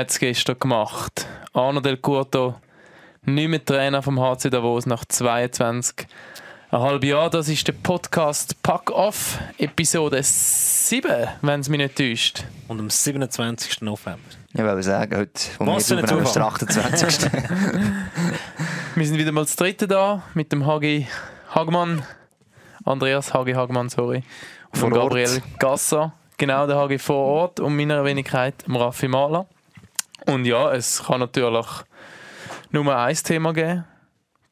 [0.00, 1.26] Hat es gestern gemacht.
[1.52, 2.54] Arno Del Curto,
[3.26, 6.06] nicht mehr Trainer vom HC Davos nach 22
[6.70, 7.28] ein halbes Jahr.
[7.28, 12.44] Das ist der Podcast Pack Off, Episode 7, wenn es mich nicht täuscht.
[12.66, 13.82] Und am 27.
[13.82, 14.20] November.
[14.54, 17.30] Ich will sagen, heute um Was für ein ist der 28.
[18.94, 21.08] Wir sind wieder mal das dritte da mit dem Hagi
[21.54, 22.04] Hagmann.
[22.86, 24.22] Andreas Hagi Hagmann, sorry.
[24.72, 26.14] Von Gabriel Gasser.
[26.38, 29.46] Genau, der Hagi vor Ort und meiner Wenigkeit, Raffi Mahler.
[30.26, 31.66] Und ja, es kann natürlich
[32.70, 33.84] nur ein Thema geben.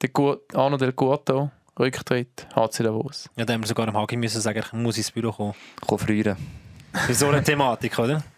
[0.00, 0.10] Der
[0.54, 3.28] Arno del Guardo, Rücktritt, HC Davos.
[3.36, 5.54] Ja, da haben wir sogar am Hagi müssen sagen, ich muss ins Büro kommen.
[5.86, 6.36] Komm früher.
[6.92, 8.22] Für so eine Thematik, oder?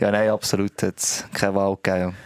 [0.00, 0.82] Ja, nein, absolut.
[0.82, 2.16] Hat es keine Wahl gegeben.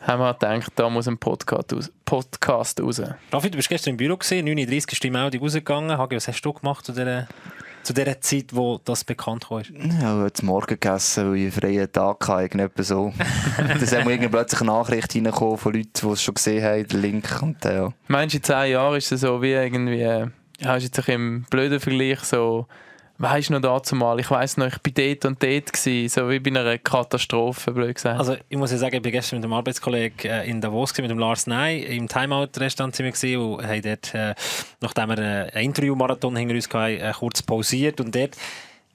[0.00, 1.92] Haben wir gedacht, da muss ein Podcast raus.
[2.04, 3.00] Podcast raus.
[3.30, 5.96] Raffi, du bist gestern im Büro, gesehen, 9.30 ist die Meldung rausgegangen.
[5.96, 7.28] Hagi, was hast du gemacht zu dieser
[7.82, 9.62] zu der Zeit, wo das bekannt war?
[9.62, 13.12] Ja, heute Morgen gegessen, weil ich einen freien Tag hatte, irgendwie so.
[13.56, 17.42] Dann haben plötzlich eine Nachricht reingekommen von Leuten, die es schon gesehen haben, den Link.
[17.42, 17.92] Und, ja.
[18.08, 21.80] Meinst du, in zehn Jahren ist es so wie irgendwie, ja, ist jetzt ein blöder
[21.80, 22.66] Vergleich so,
[23.22, 24.18] Weißt du noch dazu mal?
[24.18, 27.94] Ich weiss noch, ich war dort und dort, gewesen, so wie bei einer Katastrophe, blöd
[27.94, 28.18] gesagt.
[28.18, 31.02] Also, ich muss ja sagen, ich war gestern mit einem Arbeitskollegen äh, in Davos, gewesen,
[31.02, 34.34] mit dem Lars Ney, im Timeout-Restaurant sind wir und haben dort, äh,
[34.80, 38.38] nachdem wir äh, ein Interview-Marathon hinter uns hatten, kurz pausiert und dort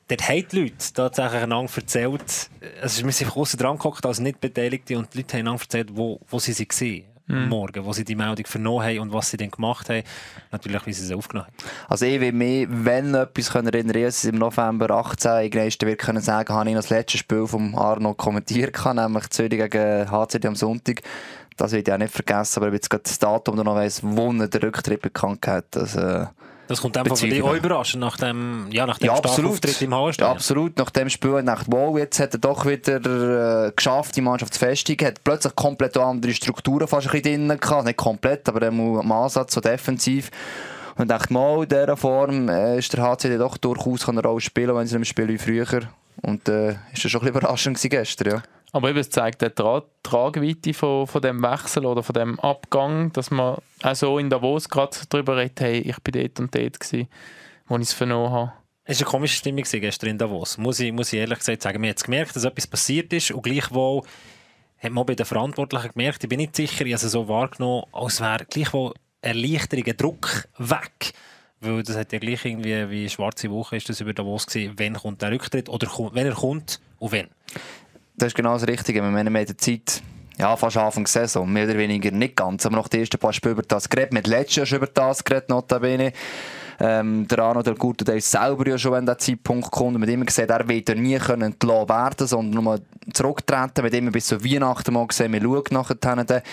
[0.07, 2.49] dort haben die Leute tatsächlich einander erzählt,
[2.81, 6.19] also wir sind einfach dran geguckt als Nicht-Beteiligte und die Leute haben einander erzählt, wo,
[6.29, 7.49] wo sie waren mhm.
[7.49, 10.03] Morgen, wo sie die Meldung vernommen haben und was sie dann gemacht haben.
[10.51, 11.69] Natürlich, wie sie es aufgenommen haben.
[11.87, 15.99] Also ich will mich, wenn etwas können erinnern dass ich im November 18 irgendwann wird
[15.99, 20.55] können sagen, habe ich das letzte Spiel von Arno kommentiert, nämlich Zürich gegen HCD am
[20.55, 21.01] Sonntag.
[21.57, 24.31] Das will ich auch nicht vergessen, aber ich jetzt gerade das Datum noch weiss, wo
[24.33, 25.77] er den Rücktritt bekannt hat.
[25.77, 26.27] Also,
[26.67, 29.81] das kommt einfach von dir auch überraschend nach dem, ja, nach dem ja, absolut.
[29.81, 30.27] im Hauenstein.
[30.27, 30.77] Ja, absolut.
[30.77, 34.59] Nach dem Spiel nach wow, jetzt hat er doch wieder äh, geschafft, die Mannschaft zu
[34.59, 35.05] festigen.
[35.05, 37.85] Hat plötzlich komplett andere Strukturen fast ein bisschen drin gehabt.
[37.85, 40.31] Nicht komplett, aber im Ansatz so defensiv.
[40.97, 44.75] Und dachte mal, in dieser Form äh, ist der HCD doch durchaus eine Rolle spielen,
[44.75, 45.81] wenn sie im Spiel wie früher.
[46.21, 48.43] Und äh, ist das schon ein bisschen überraschend gestern, ja.
[48.75, 53.13] Aber eben, es zeigt die Tra Tragweite von, von dem Wechsel oder von dem Abgang,
[53.13, 56.81] dass man auch so in Davos gerade darüber redet, hey, ich bin dort und dort
[56.81, 57.07] gewesen,
[57.67, 58.51] wo ich es vernommen habe.
[58.83, 60.57] Es war eine komische Stimmung gestern in Davos.
[60.57, 61.81] Muss ich, muss ich ehrlich gesagt sagen.
[61.81, 64.01] Wir haben gemerkt, dass etwas passiert ist und gleichwohl
[64.79, 67.85] hat man bei den Verantwortlichen gemerkt, ich bin nicht sicher, ich habe es so wahrgenommen,
[67.93, 71.13] als wäre gleichwohl Erleichterung, ein Druck weg.
[71.61, 74.95] Weil das hat ja gleich irgendwie wie schwarze Woche ist das über Davos gesehen, wenn
[74.95, 77.29] kommt der Rücktritt oder wenn er kommt und wenn
[78.17, 79.01] das ist genau das Richtige.
[79.01, 80.01] Wir haben in der Zeit,
[80.37, 83.33] ja, fast Anfang der Saison, mehr oder weniger nicht ganz, aber noch die ersten paar
[83.33, 84.13] Spiele über das geredet.
[84.13, 86.13] Mit letztes Jahr schon über das geredet, notabene.
[86.77, 90.09] Ähm, der Arno Del Curto, der ist selber ja schon, wenn der Zeitpunkt kommt, mit
[90.09, 92.81] ihm gesagt, er wird nie können entlassen werden, sondern nur
[93.13, 96.43] zurücktreten, mit ihm bis zu Weihnachten mal gesehen, wir schauen nachher.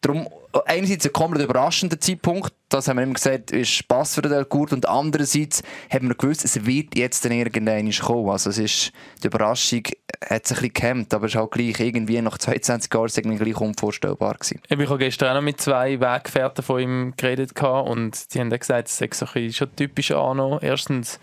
[0.00, 0.28] Darum,
[0.66, 4.72] einerseits ein komplett überraschender Zeitpunkt, das haben wir immer gesagt, ist Spass für den Delcourt
[4.72, 8.30] und andererseits haben wir gewusst, es wird jetzt dann irgendwann kommen.
[8.30, 8.92] Also es ist,
[9.22, 9.82] die Überraschung
[10.28, 13.44] hat sich ein bisschen gehemmt, aber es ist halt gleich irgendwie nach 22 Jahren irgendwie
[13.44, 14.60] gleich unvorstellbar gewesen.
[14.68, 18.88] Ich habe gestern auch noch mit zwei Weggefährten von ihm geredet und die haben gesagt,
[18.88, 20.58] es ist schon typisch Arno.
[20.60, 21.20] Erstens,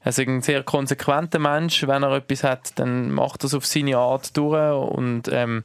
[0.00, 3.66] er ist ein sehr konsequenter Mensch, wenn er etwas hat, dann macht er es auf
[3.66, 5.64] seine Art durch und ähm,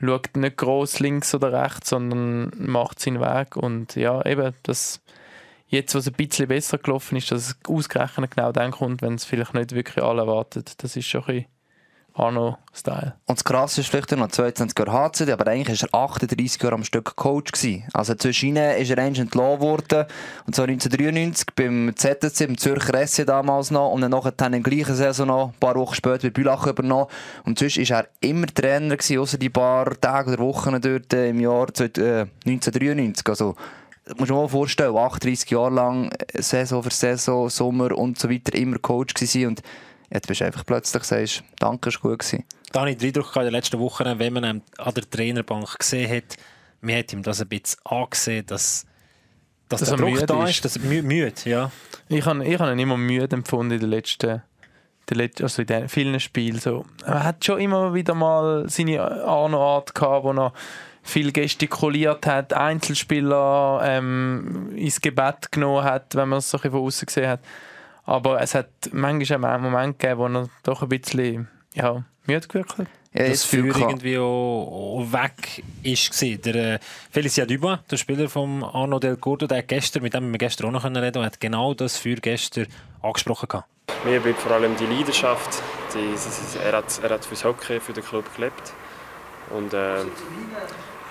[0.00, 3.56] schaut nicht groß links oder rechts, sondern macht seinen Weg.
[3.56, 5.00] Und ja, eben, das
[5.68, 9.24] jetzt, was ein bisschen besser gelaufen ist, dass es ausgerechnet genau dann kommt, wenn es
[9.24, 10.82] vielleicht nicht wirklich alle erwartet.
[10.82, 11.46] Das ist schon ein bisschen
[12.18, 13.14] Arno-Style.
[13.26, 16.74] Und das Krasse ist vielleicht noch 22 Jahre HCD, aber eigentlich war er 38 Jahre
[16.74, 17.52] am Stück Coach.
[17.52, 17.84] Gewesen.
[17.92, 20.06] Also zwischen ihnen ist er eigentlich entlassen worden.
[20.46, 23.92] Und zwar 1993 beim ZSC, im Zürcher SC damals noch.
[23.92, 27.06] Und dann nachher in der gleichen Saison noch, ein paar Wochen später bei Bülach übernommen.
[27.44, 31.30] Und sonst war er immer Trainer gewesen, außer die paar Tage oder Wochen dort äh,
[31.30, 33.26] im Jahr 1993.
[33.26, 33.54] Äh, also,
[34.06, 38.54] du dir mal vorstellen, 38 Jahre lang, äh, Saison für Saison, Sommer und so weiter,
[38.54, 39.46] immer Coach gewesen.
[39.46, 39.62] Und
[40.10, 42.44] Jetzt bist du einfach plötzlich sagst, danke, ist gut gewesen.
[42.72, 45.78] Da habe ich den Eindruck in den letzten Wochen, wenn man ihn an der Trainerbank
[45.78, 46.36] gesehen hat,
[46.80, 48.86] man hat ihm das ein bisschen angesehen, dass,
[49.68, 51.70] dass, dass der Druck da ist, ist dass er mü müde ja.
[52.08, 54.42] Ich habe, ich habe ihn immer müde empfunden in den letzten,
[55.42, 56.58] also in den vielen Spielen.
[56.58, 56.84] So.
[57.04, 60.52] Er hat schon immer wieder mal seine Art gehabt, wo er
[61.02, 67.06] viel gestikuliert hat, Einzelspieler ähm, ins Gebet genommen hat, wenn man es so von außen
[67.06, 67.40] gesehen hat.
[68.08, 72.48] Aber es hat manchmal auch einen Moment gegeben, wo er doch ein bisschen ja, müde
[72.48, 72.86] gewirkt hat.
[73.12, 76.18] Ja, das Feuer irgendwie auch, weg ist.
[76.22, 76.78] Der äh,
[77.10, 80.84] Felicia Dubois, der Spieler von Arno Del der gestern, mit dem wir gestern auch noch
[80.84, 82.66] reden können, hat genau das Feuer gestern
[83.02, 83.46] angesprochen.
[83.46, 83.68] Gehabt.
[84.06, 85.62] Mir bleibt vor allem die Leidenschaft.
[85.94, 86.14] Die,
[86.64, 88.72] er, hat, er hat fürs Hockey, für den Club gelebt.
[89.50, 89.96] Und äh,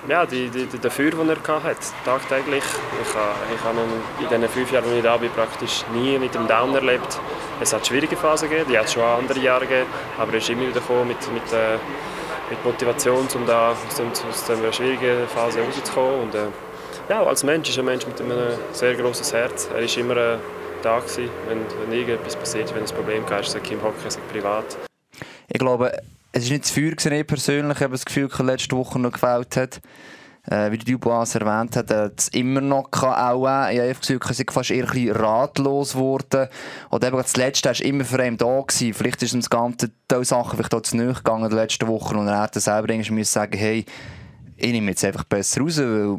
[0.06, 2.62] ja, die, die, die, der Feuer, den er hatte, tagtäglich.
[3.02, 6.18] Ich habe, ich habe ihn in diesen fünf Jahren, die ich da bin, praktisch nie
[6.18, 7.18] mit dem Down erlebt.
[7.60, 10.48] Es hat schwierige Phasen gegeben, die hat es schon andere Jahre gegeben, aber er ist
[10.48, 11.76] immer wieder gekommen mit, mit, äh,
[12.50, 13.78] mit Motivation, um da aus,
[14.46, 16.20] dieser schwierigen Phase rauszukommen.
[16.22, 16.46] Und, äh,
[17.08, 19.68] ja, als Mensch ist ein Mensch mit einem sehr großes Herz.
[19.74, 20.36] Er war immer äh,
[20.82, 24.76] da gewesen, wenn, wenn irgendetwas passiert, wenn ein Problem gab, sei im Hockey, sei privat.
[25.48, 25.90] Ich glaube,
[26.32, 27.76] es ist nicht zu Feuer gewesen, ich persönlich.
[27.76, 29.80] Ich habe das Gefühl, dass letzte Woche noch gefällt hat.
[30.50, 33.68] Äh, wie Dubois erwähnt hat, hat es immer noch auch.
[33.68, 36.48] Ich habe das Gefühl, dass ich fast eher ein ratlos geworden.
[36.90, 38.94] Oder eben das Letzte war immer für ihn da gewesen.
[38.94, 41.86] Vielleicht ist ihm das Ganze, diese Sachen vielleicht auch zu nahe gegangen in den letzten
[41.86, 42.16] Wochen.
[42.16, 43.84] Und er hätte selber irgendwie sagen hey,
[44.56, 46.18] ich nehme jetzt einfach besser raus, weil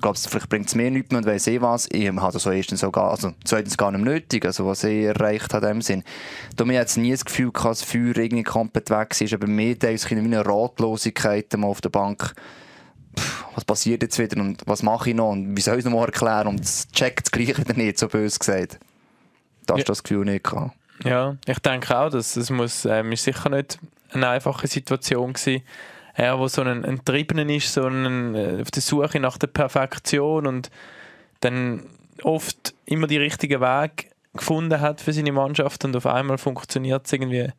[0.00, 1.88] glaube, vielleicht bringt es mir nichts mehr und weiss eh was.
[1.90, 5.52] Ich habe das so erstens sogar, also zweitens gar nicht nötig, also was ich erreicht
[5.54, 6.04] habe in dem Sinn.
[6.56, 9.46] Da mir jetzt nie das Gefühl gehabt, dass das Feuer irgendwie komplett weg ist, aber
[9.46, 12.34] mir ist wie eine Ratlosigkeit auf der Bank.
[13.18, 15.84] Pff, was passiert jetzt wieder und was mache ich noch und wie soll ich es
[15.84, 18.78] noch mal erklären und es checkt das Gleiche wieder nicht, so böse gesagt.
[19.66, 19.84] Da hast ja.
[19.84, 20.76] das Gefühl nicht gehabt.
[21.04, 23.78] Ja, ich denke auch, dass es muss, ähm, ist sicher nicht
[24.12, 25.62] eine einfache Situation gewesen
[26.16, 30.46] er, der so ein, Triebenen ist, so ein, äh, auf der Suche nach der Perfektion
[30.46, 30.70] und
[31.40, 31.82] dann
[32.22, 37.12] oft immer die richtigen Weg gefunden hat für seine Mannschaft und auf einmal funktioniert es
[37.12, 37.50] irgendwie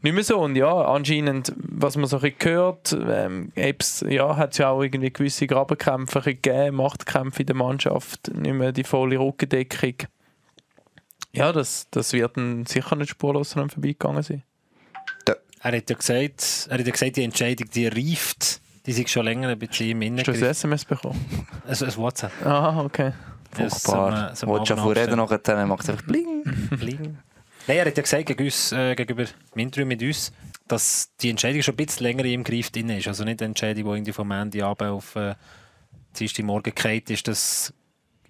[0.00, 0.38] nicht mehr so.
[0.38, 5.12] Und ja, anscheinend, was man so ein gehört, ähm, ja, hat es ja auch irgendwie
[5.12, 10.08] gewisse Grabenkämpfe gegeben, Machtkämpfe in der Mannschaft, nicht mehr die volle Rückendeckung.
[11.32, 14.42] Ja, das, das wird dann sicher nicht spurlos an vorbeigegangen sein.
[15.64, 19.24] Er hat ja gesagt, er hat ja gesagt die Entscheidung, die reift, die sich schon
[19.24, 21.24] länger ein bisschen im Hast du ein SMS bekommen?
[21.66, 22.32] Also ein WhatsApp.
[22.44, 23.12] Ah, okay.
[23.50, 24.36] Furchtbar.
[24.36, 26.42] So Wolltest du schon vorreden, nachher macht es einfach bling.
[26.70, 27.16] bling.
[27.66, 29.24] Nein, er hat ja gesagt, gegen uns, äh, gegenüber
[29.54, 30.32] Interview mit uns,
[30.68, 33.08] dass die Entscheidung schon ein bisschen länger im Griff drin ist.
[33.08, 35.34] Also nicht eine Entscheidung, die irgendwie vom Ende Abend auf äh,
[36.42, 37.72] Morgen gekehrt ist, dass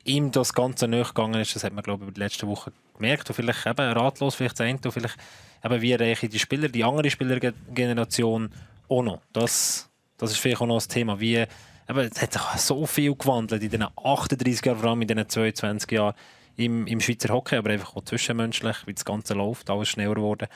[0.05, 1.57] ihm das Ganze nachgegangen ist.
[1.57, 3.29] Das hat man, glaube ich, über die letzten Wochen gemerkt.
[3.29, 5.17] Und vielleicht eben ratlos, vielleicht sein, und vielleicht
[5.65, 8.51] eben, wie erreiche ich die Spieler, die andere Spielergeneration
[8.89, 9.21] auch noch.
[9.33, 9.89] Das,
[10.19, 11.19] das ist vielleicht auch noch das Thema.
[11.21, 15.09] Wie, eben, es hat sich so viel gewandelt in den 38 Jahren, vor allem in
[15.09, 16.15] den 22 Jahren
[16.56, 20.49] im, im Schweizer Hockey, aber einfach auch zwischenmenschlich, wie das Ganze läuft, alles schneller geworden.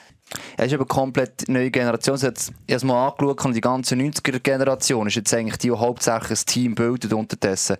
[0.57, 2.17] Es ist aber eine komplett neue Generation.
[2.17, 2.35] Ich habe
[2.67, 7.13] es mal angeschaut, die ganze 90er-Generation ist jetzt eigentlich die, die hauptsächlich ein Team bildet
[7.13, 7.77] unterdessen.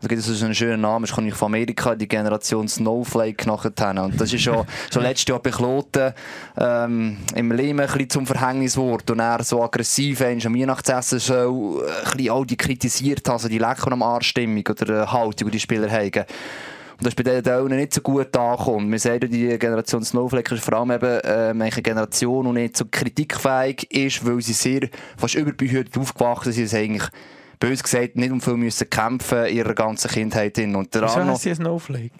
[0.00, 4.04] Da gibt es so einen schönen Namen, das kommt von Amerika, die Generation Snowflake nachher.
[4.04, 6.12] Und das ist schon, schon letztes Jahr bei Kloten
[6.58, 9.10] ähm, im Leben ein bisschen zum Verhängniswort.
[9.10, 13.90] Und er so aggressiv am Weihnachtsessen so ein bisschen all die kritisiert, also die Lecker
[13.90, 16.26] am Arschstimmung oder Haltung, die die Spieler haben.
[16.98, 18.90] Und das ist bei denen nicht so gut angekommen.
[18.90, 22.86] Wir sehen, die Generation Snowflake ist vor allem eben äh, eine Generation, die nicht so
[22.90, 24.88] kritikfähig ist, weil sie sehr
[25.18, 26.68] fast überbehütet aufgewachsen sind.
[26.68, 27.08] Sie eigentlich
[27.60, 30.58] bös gesagt nicht um viel müssen kämpfen in ihrer ganzen Kindheit.
[30.58, 32.12] Und der Wieso Arno, sie Snowflake?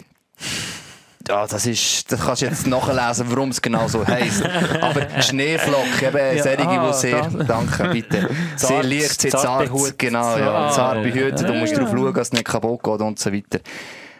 [1.27, 4.43] Ja, das ist, das kannst du jetzt nachlesen, warum es genau so heisst.
[4.81, 7.47] Aber Schneeflock, eben ja, solche, ah, die sehr, das.
[7.47, 11.79] danke, bitte, sehr leicht, sehr zart, zart genau, ja, zart behütet, ja, du musst ja.
[11.79, 13.59] darauf schauen, dass es nicht kaputt geht und so weiter.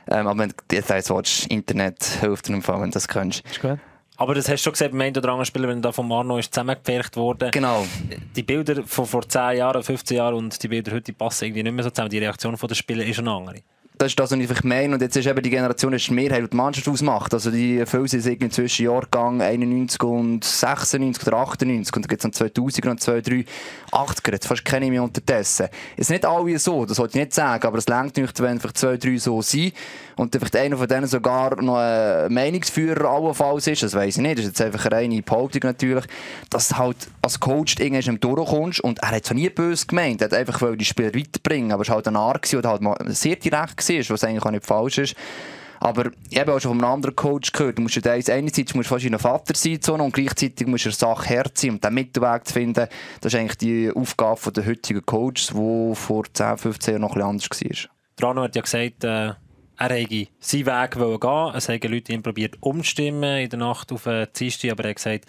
[0.10, 3.46] Ähm, aber wenn du jetzt willst, Internet hilft dir wenn du das kannst.
[3.50, 3.80] Ist gut.
[4.20, 6.40] Aber das hast du schon gesehen beim einen oder anderen Spieler, wenn da von Marno
[6.40, 7.52] ist zusammengepfercht worden.
[7.52, 7.86] Genau.
[8.36, 11.74] Die Bilder von vor 10 Jahren, 15 Jahren und die Bilder heute passen irgendwie nicht
[11.74, 12.10] mehr so zusammen.
[12.10, 13.58] Die Reaktion der Spieler ist eine andere.
[13.98, 14.94] Das ist das, was ich meine.
[14.94, 17.34] Und jetzt ist eben die Generation, die Mehrheit, die Mannschaft ausmacht.
[17.34, 21.96] Also die viele sind irgendwie zwischen Jahrgang 91 und 96 oder 98.
[21.96, 23.46] Und dann gibt es dann 2000 und 2003,
[23.92, 24.32] 80er.
[24.34, 25.68] Jetzt fast keine mehr unterdessen.
[25.96, 28.60] Es ist nicht alle so, das wollte ich nicht sagen, aber es längt nicht, wenn
[28.60, 29.74] vielleicht zwei, drei so sind.
[30.18, 33.84] Und vielleicht einer von denen sogar noch ein Meinungsführer allenfalls ist.
[33.84, 34.40] Das weiß ich nicht.
[34.40, 36.06] Das ist jetzt einfach eine reine Behauptung natürlich.
[36.50, 38.80] Dass du halt als Coach irgendwann durchkommst.
[38.82, 40.22] Und er hat es nie böse gemeint.
[40.22, 41.72] Er hat einfach die Spieler weiterbringen.
[41.72, 44.66] Aber es war halt ein Art oder halt sehr direkt war, was eigentlich auch nicht
[44.66, 45.16] falsch ist.
[45.80, 48.90] Aber ich habe auch schon von einem anderen Coach gehört, du musst ja einerseits musst
[48.90, 52.48] fast ein Vater sein und gleichzeitig musst du eine Sache Herz sein und den Mittelweg
[52.48, 52.88] zu finden,
[53.22, 57.40] das ist eigentlich die Aufgabe der heutigen Coaches, die vor 10, 15 Jahren noch ein
[57.40, 58.30] bisschen anders war.
[58.30, 59.34] Rano hat ja gesagt, äh,
[59.78, 64.04] er hätte seinen Weg gehen Es haben Leute ihn probiert umzustimmen in der Nacht auf
[64.04, 65.26] den Dienstag, aber er hat gesagt,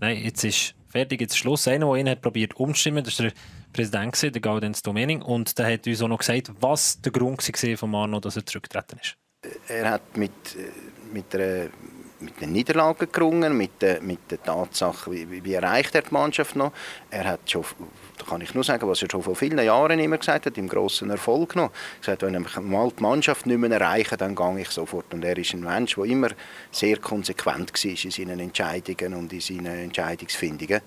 [0.00, 1.68] nein, jetzt ist fertig, jetzt ist Schluss.
[1.68, 3.32] Einer, der ihn hat probiert umzustimmen, das ist der
[3.72, 7.76] Präsident, der Gaudenz Domening, und der hat uns auch noch gesagt, was der Grund war
[7.76, 9.16] von Arno, dass er zurückgetreten ist.
[9.68, 10.32] Er hat mit,
[11.12, 11.68] mit einer
[12.24, 16.56] mit den Niederlagen gerungen, mit der, mit der Tatsache, wie, wie erreicht er die Mannschaft
[16.56, 16.72] noch.
[17.10, 17.64] Er hat schon,
[18.16, 20.68] da kann ich nur sagen, was er schon vor vielen Jahren immer gesagt hat, im
[20.68, 21.70] grossen Erfolg noch.
[21.70, 25.12] Er gesagt, wenn ich mal die Mannschaft nicht mehr erreiche, dann gehe ich sofort.
[25.12, 26.28] Und er ist ein Mensch, der immer
[26.70, 30.80] sehr konsequent war in seinen Entscheidungen und in seinen Entscheidungsfindungen.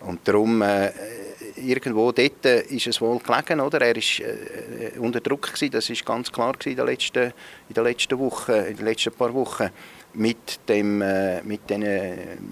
[0.00, 0.90] Und darum, äh,
[1.56, 3.80] irgendwo dort ist es wohl gelegen, oder?
[3.80, 7.32] Er war äh, unter Druck gewesen, das ist ganz klar in den letzten,
[7.68, 9.70] in den letzten Wochen, in den letzten paar Wochen
[10.14, 11.84] mit, dem, äh, mit den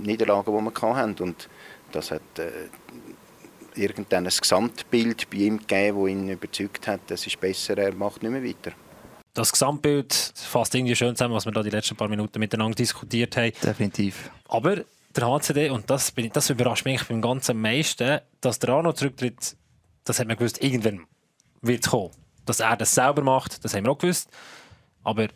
[0.02, 1.22] Niederlagen, die wir hatten.
[1.22, 1.48] Und
[1.92, 2.50] das hat äh,
[3.76, 8.32] irgendein Gesamtbild bei ihm gegeben, das ihn überzeugt hat, das ist besser, er macht nicht
[8.32, 8.72] mehr weiter.
[9.34, 13.36] Das Gesamtbild fasst irgendwie schön zusammen, was wir da die letzten paar Minuten miteinander diskutiert
[13.36, 13.52] haben.
[13.62, 14.30] Definitiv.
[14.48, 14.84] Aber
[15.14, 19.56] der HCD, und das, bin, das überrascht mich beim ganzen meisten, dass der Arno zurücktritt,
[20.04, 21.06] das hat man gewusst, irgendwann
[21.62, 22.10] wird es kommen.
[22.44, 24.28] Dass er das selber macht, das haben wir auch gewusst.
[25.04, 25.28] Aber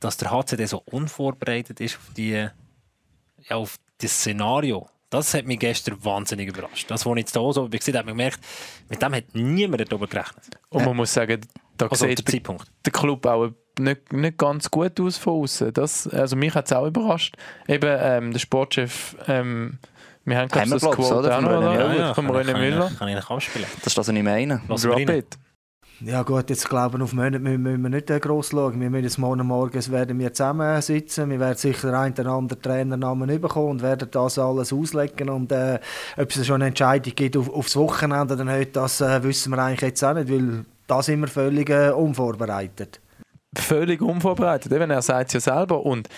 [0.00, 5.58] dass der HCD so unvorbereitet ist auf, die, ja, auf das Szenario, das hat mich
[5.58, 6.90] gestern wahnsinnig überrascht.
[6.90, 8.40] Das, was ich jetzt hier so gesehen habe, gemerkt,
[8.88, 10.58] mit dem hat niemand darüber gerechnet.
[10.70, 11.42] Und man muss sagen,
[11.76, 15.72] da also sieht der, der, Club auch nicht, nicht ganz gut aus von außen.
[15.74, 17.36] Das, also mich hat es auch überrascht.
[17.68, 19.78] Eben ähm, der Sportchef, ähm,
[20.24, 21.36] wir haben glaube das Quote oder?
[21.36, 21.74] Auch noch, oder?
[21.74, 22.90] Ja, ja, von René Müller.
[22.98, 23.66] Kann ich nicht abspielen.
[23.68, 24.62] Das ist das, was ich meine.
[24.66, 25.38] Drop it.
[26.04, 28.80] Ja gut, jetzt glaube ich, auf Monate müssen wir nicht gross schauen.
[28.80, 31.30] Wir müssen morgen morgens werden wir zusammensitzen.
[31.30, 35.30] Wir werden sicher einen oder anderen Trainernamen bekommen und werden das alles auslegen.
[35.30, 35.78] Und äh,
[36.16, 39.58] ob es schon eine Entscheidung gibt auf, aufs Wochenende oder nicht, das äh, wissen wir
[39.62, 43.00] eigentlich jetzt auch nicht, weil da sind wir völlig äh, unvorbereitet.
[43.56, 45.86] Völlig unvorbereitet, eben, er sagt es ja selber.
[45.86, 46.08] Und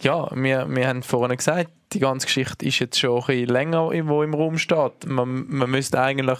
[0.00, 3.90] ja, wir, wir haben vorhin gesagt, die ganze Geschichte ist jetzt schon ein bisschen länger,
[4.06, 5.06] wo im Raum steht.
[5.06, 6.38] Man, man müsste eigentlich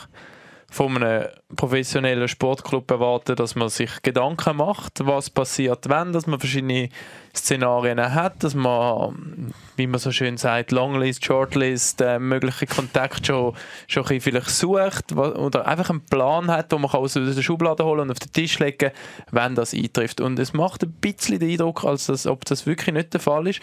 [0.70, 6.40] von einem professionellen Sportclub erwarten, dass man sich Gedanken macht, was passiert, wenn, dass man
[6.40, 6.88] verschiedene
[7.34, 13.56] Szenarien hat, dass man, wie man so schön sagt, Longlist, Shortlist, äh, mögliche Kontakte schon,
[13.86, 18.02] schon ein vielleicht sucht oder einfach einen Plan hat, den man aus der Schublade holen
[18.02, 18.90] und auf den Tisch legen
[19.30, 20.20] wenn das eintrifft.
[20.20, 23.46] Und es macht ein bisschen den Eindruck, als dass, ob das wirklich nicht der Fall
[23.48, 23.60] ist.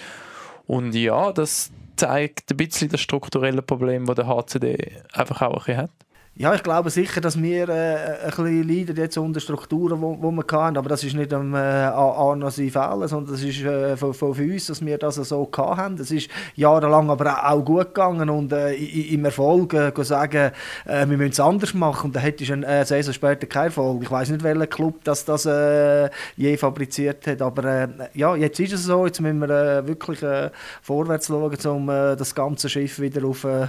[0.68, 5.58] Und ja, das zeigt ein bisschen das strukturelle Problem, das der HCD einfach auch ein
[5.60, 5.92] bisschen hat.
[6.34, 10.18] Ja, ich glaube sicher, dass wir äh, ein bisschen leiden jetzt unter Strukturen, die wo,
[10.22, 10.78] wo wir hatten.
[10.78, 14.32] Aber das ist nicht am äh, Arno sein Fehler, sondern das ist äh, von, von,
[14.32, 15.98] uns, dass wir das so hatten.
[15.98, 20.52] Das ist jahrelang aber auch gut gegangen und äh, im Erfolg äh, sagen,
[20.86, 22.08] äh, wir müssen es anders machen.
[22.08, 24.02] Und dann hätte ich eine äh, Saison später keinen Erfolg.
[24.02, 27.42] Ich weiß nicht, welcher Club das, das äh, je fabriziert hat.
[27.42, 29.06] Aber äh, ja, jetzt ist es so.
[29.06, 30.50] Jetzt müssen wir äh, wirklich äh,
[30.82, 33.68] vorwärts schauen, um äh, das ganze Schiff wieder auf äh,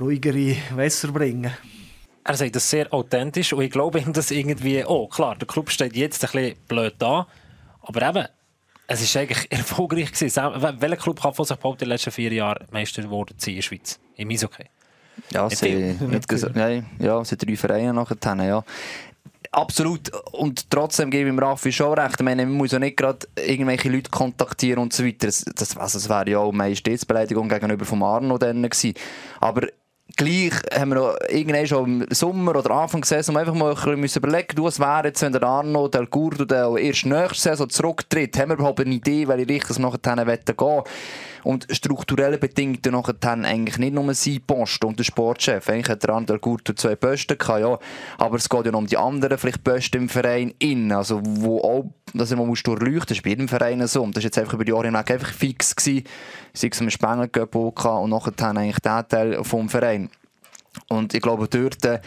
[0.00, 1.52] ruhigere Wässer bringen.
[2.24, 5.70] Er sagt das sehr authentisch und ich glaube ihm das irgendwie, oh klar, der Club
[5.70, 7.26] steht jetzt ein bisschen blöd da,
[7.80, 8.26] aber eben,
[8.86, 10.42] es ist eigentlich erfolgreich gewesen.
[10.80, 13.56] Welcher Club kann von sich behaupten, in den letzten vier Jahren Meister geworden sein in
[13.56, 14.00] der Schweiz?
[14.16, 14.64] Im Eishockey?
[15.32, 18.64] Ja, sie, nicht gesagt, nein, ja, sie drei Vereine nachher, ja.
[19.50, 20.10] Absolut.
[20.32, 22.16] Und trotzdem gebe ich ihm Raffi schon recht.
[22.18, 25.26] Ich meine, man muss ja nicht gerade irgendwelche Leute kontaktieren und so weiter.
[25.26, 28.94] Das, das, also das wäre ja auch Majestätsbeleidigung gegenüber vom Arno dann gewesen.
[29.40, 29.66] Aber
[30.16, 34.22] gleich haben wir irgendwann schon im Sommer oder Anfang der Saison einfach mal ein bisschen
[34.22, 38.50] überlegen du, was wäre jetzt, wenn der Arno Del Curdo erst nächste Saison zurücktritt, haben
[38.50, 40.82] wir überhaupt eine Idee, welche Richtung es nachher gehen
[41.48, 45.66] und strukturell bedingt dann nachher eigentlich nicht nur sein Post und der Sportchef.
[45.70, 47.78] Eigentlich hat der Andel Gurto zwei Posten gehabt, ja.
[48.18, 51.60] Aber es geht ja noch um die anderen vielleicht Posten im Verein in, also wo
[51.60, 54.02] auch, dass man muss durchleuchten, das ist bei jedem Verein so.
[54.02, 56.04] Und das war jetzt einfach über die Jahre hinweg einfach fix gewesen.
[56.52, 60.10] Sei es im Spengler und nachher eigentlich der Teil vom Verein.
[60.90, 62.00] Und ich glaube, dort äh,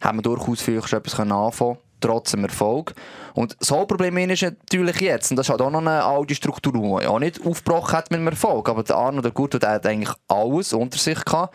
[0.00, 1.76] haben wir durchaus vielleicht schon etwas anfangen
[2.06, 2.94] trotz dem Erfolg.
[3.34, 6.72] Und das Hauptproblem ist natürlich jetzt, und das ist halt auch noch eine alte Struktur,
[6.72, 9.86] die ja nicht aufgebrochen hat mit dem Erfolg, aber der Arno, der Gurto, der hat
[9.86, 11.54] eigentlich alles unter sich gehabt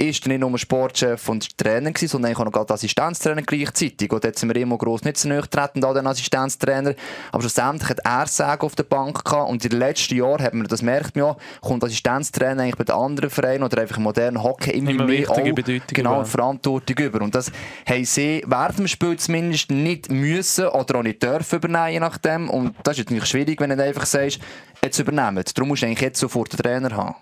[0.00, 4.10] ist nicht nur Sportchef und Trainer gewesen, sondern auch noch Assistenztrainer gleichzeitig.
[4.10, 6.94] Und jetzt sind wir immer gross nicht so nahe treten an den Assistenztrainer.
[7.32, 9.50] Aber schlussendlich hat er Sagen auf der Bank gehabt.
[9.50, 12.84] Und in den letzten Jahren hat man, das merkt man ja, kommt Assistenztrainer eigentlich bei
[12.84, 15.36] den anderen Vereinen oder einfach modernen Hockey immer, immer mehr auch,
[15.88, 16.24] genau, über.
[16.24, 17.20] Verantwortung über.
[17.20, 17.52] Und das
[17.86, 22.48] haben sie während dem Spiel zumindest nicht müssen oder auch nicht dürfen übernehmen, je nachdem.
[22.48, 24.40] Und das ist natürlich schwierig, wenn du einfach sagst,
[24.82, 25.44] jetzt übernehmen.
[25.54, 27.16] Darum musst du eigentlich jetzt sofort den Trainer haben.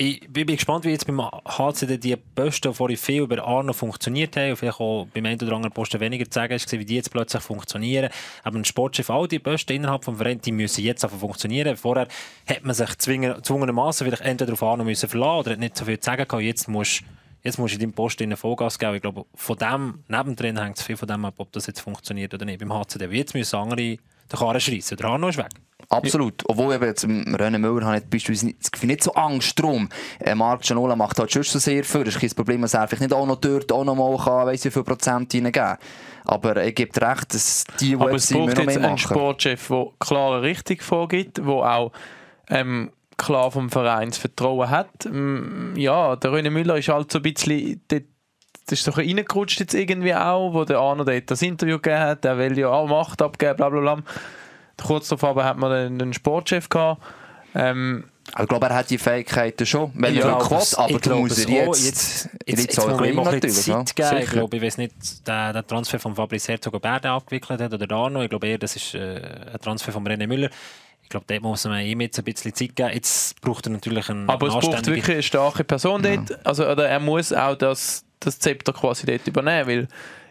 [0.00, 4.50] Ich bin gespannt, wie jetzt beim HCD die Posten, die viel über Arno funktioniert haben,
[4.50, 7.10] und vielleicht auch beim einen oder anderen Posten weniger zu sagen ist, wie die jetzt
[7.10, 8.08] plötzlich funktionieren.
[8.44, 11.76] Aber ein Sportchef, all die Posten innerhalb des Vereins, die müssen jetzt einfach funktionieren.
[11.76, 12.06] Vorher
[12.48, 16.06] hat man sich gezwungenermaßen vielleicht entweder auf Arno müssen verlassen oder nicht so viel zu
[16.06, 16.44] sagen gehabt.
[16.44, 17.02] Jetzt musst
[17.42, 18.94] jetzt musst du in deinem Posten Vollgas geben.
[18.94, 22.32] Ich glaube, von dem, nebendrin hängt es viel von dem ab, ob das jetzt funktioniert
[22.32, 22.60] oder nicht.
[22.60, 23.98] Beim HCD, jetzt müssen andere den
[24.30, 24.96] Karren schreissen.
[24.96, 25.50] Der Arno ist weg.
[25.90, 26.42] Absolut.
[26.46, 29.88] Obwohl eben jetzt René Müller ich beispielsweise nicht, nicht so Angst drum.
[30.18, 32.04] Äh, Marc Gianola macht halt schon so sehr viel.
[32.04, 34.46] Das ist kein Problem, dass er vielleicht nicht auch noch dort auch noch mal kann,
[34.46, 35.78] weiss wie viel Prozent hineingeben
[36.26, 38.98] Aber er gibt recht, dass die, die Aber es braucht jetzt einen.
[38.98, 41.92] Sportchef, der klare Richtung vorgibt, der auch
[42.50, 45.06] ähm, klar vom Verein das Vertrauen hat.
[45.10, 47.80] Mm, Ja, der René Müller ist halt so ein bisschen...
[47.88, 52.24] Das ist bisschen reingerutscht jetzt irgendwie auch, wo der Arno dort das Interview gegeben hat,
[52.24, 54.02] der will ja auch Macht abgeben, bla bla bla.
[54.82, 57.02] Kurz darauf aber hat man einen Sportchef gehabt.
[57.54, 58.04] Ähm,
[58.38, 61.20] ich glaube, er hat die Fähigkeiten schon, wenn Ja, er will, Ich aber du glaube,
[61.22, 61.50] musst auch.
[61.50, 63.66] jetzt, jetzt, jetzt, jetzt, jetzt ihm natürlich.
[63.66, 63.84] Ja.
[63.84, 64.22] Zeit geben.
[64.22, 67.60] Ich glaube, ich weiß nicht, der, der Transfer von Fabrice Herzog, ob er den abgewickelt
[67.60, 68.22] hat oder der Arno.
[68.22, 69.20] Ich glaube eher, das ist äh,
[69.52, 70.50] ein Transfer von René Müller.
[71.02, 72.90] Ich glaube, dort muss man ihm jetzt ein bisschen Zeit geben.
[72.92, 76.46] Jetzt braucht er natürlich einen Aber es braucht wirklich eine starke Person dort.
[76.46, 79.88] Also, oder er muss auch das, das Zepter quasi dort übernehmen, weil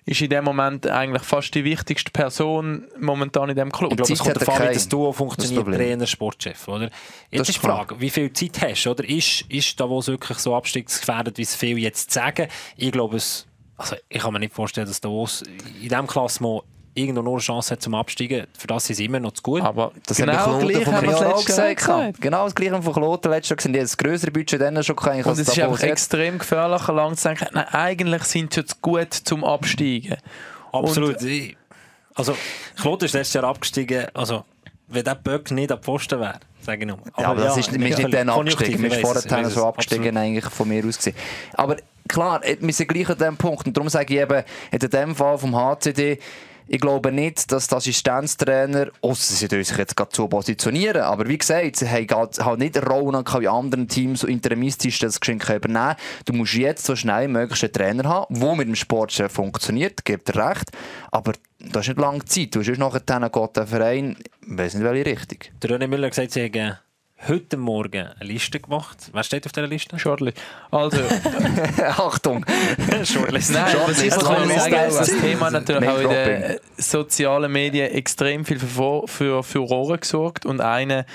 [0.08, 3.92] ist in dem Moment eigentlich fast die wichtigste Person momentan in dem Club.
[3.92, 5.80] Ich glaube, es kommt an, wie das Duo Das funktioniert, Problem.
[5.80, 6.68] Trainer, Sportchef.
[6.70, 6.88] Oder?
[6.88, 6.92] Das
[7.30, 8.92] Jetzt ist ist die Frage, wie viel Zeit hast du?
[8.92, 9.08] Oder?
[9.08, 12.48] Ist, ist Davos wirklich so abstiegsgefährdet, wie es viele jetzt sagen?
[12.78, 15.42] Ich glaube, es, also ich kann mir nicht vorstellen, dass Davos
[15.82, 16.64] in diesem Klassement
[16.98, 18.48] irgendwo nur eine Chance hat zum Absteigen.
[18.58, 19.62] Für das sind sie immer noch zu gut.
[19.62, 21.78] aber Das genau Kloten vom haben wir das Real auch gesagt.
[21.78, 22.22] gesagt.
[22.22, 23.58] Genau das gleiche von Kloten letztes Jahr.
[23.58, 23.74] gesehen.
[23.74, 27.16] Die haben das größere Budget dann schon gehabt, Und es ist einfach extrem gefährlich, lang
[27.16, 30.18] zu denken, nein, eigentlich sind sie jetzt gut zum Absteigen.
[30.72, 31.22] Absolut.
[31.22, 31.56] Ich-
[32.16, 32.36] Also,
[32.82, 34.08] Kloten ist letztes Jahr abgestiegen.
[34.14, 34.44] Also,
[34.88, 36.98] wenn der Böck nicht am Pfosten wäre, sage ich nur.
[37.20, 38.82] Ja, aber das ist, wir sind nicht dann abgestiegen.
[38.82, 41.16] Wir sind vorher schon abgestiegen, eigentlich von mir aus gesehen.
[41.54, 41.76] Aber
[42.08, 43.68] klar, wir sind gleich an dem Punkt.
[43.68, 46.20] Und darum sage ich eben, in dem Fall vom HCD,
[46.68, 51.38] ich glaube nicht, dass der Assistenztrainer, ausser sie sich jetzt gerade so positionieren, aber wie
[51.38, 52.76] gesagt, sie haben halt nicht
[53.24, 55.96] gehabt wie anderen Teams, so interimistisch das Geschenk übernehmen
[56.26, 60.04] Du musst jetzt so schnell wie möglich einen Trainer haben, der mit dem Sportchef funktioniert,
[60.06, 60.72] gibt er recht,
[61.12, 62.56] aber das ist nicht lange Zeit.
[62.56, 65.40] Du hast nachher dann geht der Verein, ich weiß nicht welche Richtung.
[65.62, 66.78] Der René Müller hat gesagt, sie haben
[67.28, 69.10] heute Morgen eine Liste gemacht.
[69.12, 69.98] Wer steht auf dieser Liste?
[69.98, 70.36] Schadlich.
[70.72, 71.00] Also,
[71.84, 72.46] Achtung!
[73.04, 73.54] Shortlist.
[73.54, 75.00] Nein, was ich muss sagen, Shortlist.
[75.00, 80.62] das Thema natürlich auch in den sozialen Medien extrem viel für, für Furore gesorgt und
[80.62, 81.06] einer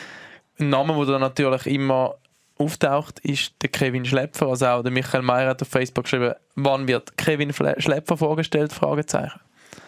[0.58, 2.16] ein Name, der da natürlich immer
[2.58, 4.46] auftaucht, ist der Kevin Schlepfer.
[4.48, 8.72] Also auch der Michael Meyer hat auf Facebook geschrieben, wann wird Kevin Schlepfer vorgestellt?
[8.72, 9.40] Fragezeichen.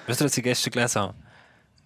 [0.06, 1.14] Weißt du, was ich gestern gelesen habe?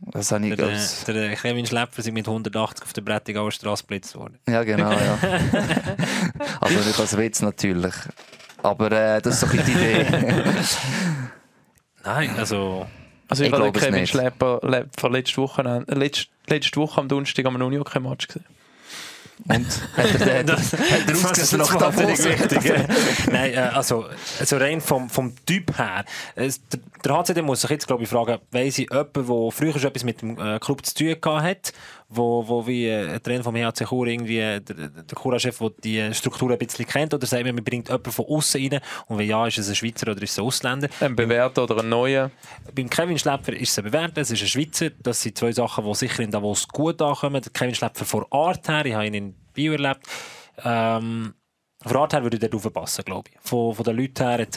[0.01, 3.51] Das habe ich Der, als- der, der Kevin Schlepper sind mit 180 auf der Brettigauer
[3.53, 4.39] Straße geblitzt worden.
[4.49, 5.19] Ja, genau, ja.
[6.61, 7.95] also nicht als Witz natürlich.
[8.63, 10.07] Aber äh, das ist so ein bisschen die Idee.
[12.05, 12.87] Nein, also...
[13.31, 14.11] Also ich, Ich habe den glaube es Kevin nicht.
[14.11, 18.45] Schlepper Schlepfer letzte Woche, äh, letzte, letzte Woche am Donnerstag am Unio-Match gesehen.
[19.47, 22.25] Und hat er, er, hat er ausgesehen nach Davos?
[23.31, 24.07] Nein, äh, also,
[24.41, 26.05] also rein vom, vom Typ her.
[26.35, 29.73] Es, der, der HCD muss sich jetzt, glaube ich, fragen, weiss ich jemanden, der früher
[29.73, 31.73] schon etwas mit dem äh, Club zu tun gehabt hat,
[32.09, 35.71] wo, wo wie äh, ein Trainer vom HC Chur irgendwie, äh, der, der Chura-Chef, der
[35.83, 39.19] die Struktur ein bisschen kennt, oder sagt man, man bringt jemanden von außen rein, und
[39.19, 40.89] wenn ja, ist es ein Schweizer oder ist es ein Ausländer?
[41.01, 42.31] Ein Bewerter oder ein neuer.
[42.75, 44.91] Beim Kevin Schlepper ist es ein Bewerter, es ist ein Schweizer.
[45.03, 47.43] Das sind zwei Sachen, die sicher in Davos gut ankommen.
[47.43, 50.07] Der Kevin Schlepper von Art her, ich habe ihn in Bio erlebt.
[50.65, 51.35] Ähm,
[51.85, 53.39] von Art her würde ich dort aufpassen, glaube ich.
[53.41, 54.57] Von, von den Leuten her etc.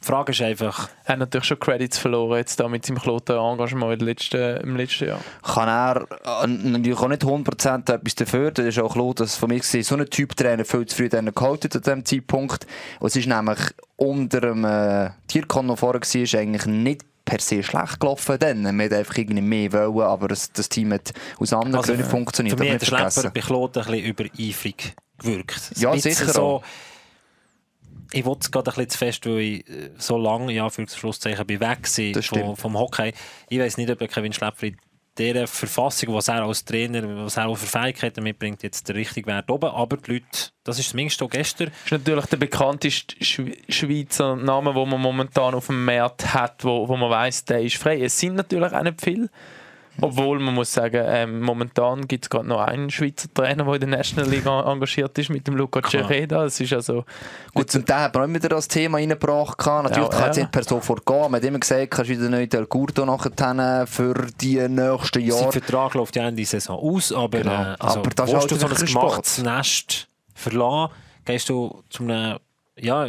[0.00, 3.36] Die Frage ist einfach, Er hat natürlich schon Credits verloren jetzt da mit seinem Kloten
[3.36, 5.20] Engagement im letzten, im letzten Jahr.
[5.44, 6.06] Kann er
[6.46, 8.50] natürlich auch nicht 100% etwas dafür.
[8.50, 11.08] Das ist auch klar, dass von mir gesehen, so ein Typ Trainer viel zu früh
[11.08, 12.66] dann geholt hat an diesem Zeitpunkt.
[12.98, 13.60] Und es ist nämlich
[13.94, 18.62] unter dem äh, Tierkon noch vorher war, ist eigentlich nicht per se schlecht gelaufen dann.
[18.62, 22.10] Man hat einfach irgendwie mehr wollen, aber das, das Team hat aus anderen also, Gründen
[22.10, 22.58] funktioniert.
[22.58, 25.72] für mich hat der Schlepper bei Kloten ein bisschen übereifrig gewirkt.
[25.76, 26.62] Ja, sicher So, auch.
[28.12, 30.86] ich wollte es gerade ein bisschen zu fest, weil ich äh, so lange, ja, für
[30.88, 33.12] Schlusszeichen, bin weg war Das vom, vom Hockey.
[33.48, 34.76] Ich weiß nicht, ob Kevin Schlepper in
[35.18, 39.26] dieser Verfassung, was er als Trainer, was er auch für Fähigkeiten mitbringt, jetzt der richtige
[39.26, 39.68] Wert oben.
[39.70, 44.72] Aber die Leute, das ist zumindest auch gestern, ist natürlich der bekannteste Schwe- Schweizer Name,
[44.72, 48.00] den man momentan auf dem Markt hat, wo, wo man weiß, der ist frei.
[48.00, 49.28] Es sind natürlich auch nicht viele.
[50.00, 53.80] Obwohl man muss sagen, ähm, momentan gibt es gerade noch einen Schweizer Trainer, der in
[53.80, 55.80] der National League en- engagiert ist, mit dem Luca.
[55.88, 56.44] Cereda.
[56.44, 57.04] Das ist also
[57.54, 59.58] Gut, zum Teil hat man auch wieder das Thema reingebracht.
[59.58, 59.84] gehabt.
[59.90, 60.42] Natürlich Ja, kann jetzt ja.
[60.44, 61.20] nicht per sofort gehen.
[61.22, 65.52] Man hat immer gesagt, kannst wieder neu Del Curto nachher für die nächsten sein Jahre.
[65.52, 67.52] Vertrag läuft ja Ende der Saison aus, aber, Genau.
[67.52, 70.92] äh, also, Aber das ist willst halt du so ein gemachtes Nest verlassen,
[71.24, 72.38] gehst du zu einem,
[72.78, 73.06] ja,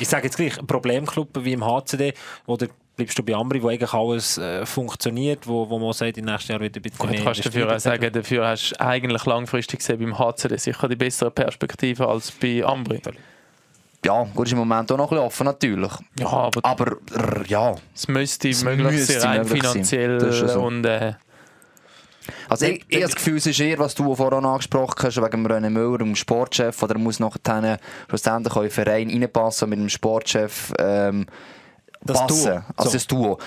[0.00, 2.12] ich sage jetzt gleich, Problemclub wie im HCD,
[2.46, 6.26] oder bleibst du bei Ambri, wo eigentlich alles äh, funktioniert, wo, wo man sagt, im
[6.26, 8.80] nächsten Jahr wieder ein bisschen Gut, mehr kannst du dafür auch sagen, dafür hast du
[8.80, 13.00] eigentlich langfristig gesehen beim HCD sicher die bessere Perspektive als bei Ambri.
[14.04, 15.92] Ja, gut, ist im Moment auch noch ein bisschen offen, natürlich.
[16.18, 16.96] Ja, aber Aber
[17.46, 20.60] ja, es müsste Es möglich müsste sein, rein finanziell so.
[20.60, 21.14] und äh,
[22.50, 25.30] Also ich, ich habe das Gefühl, es ist eher, was du vorhin angesprochen hast, wegen
[25.30, 27.78] dem René Müller, dem Sportchef, oder er muss nachher
[28.08, 31.24] schlussendlich auch in den Verein reinpassen mit dem Sportchef ähm,
[32.04, 32.44] Das passen.
[32.44, 32.62] Duo.
[32.76, 32.92] Also So.
[32.92, 33.38] das Duo.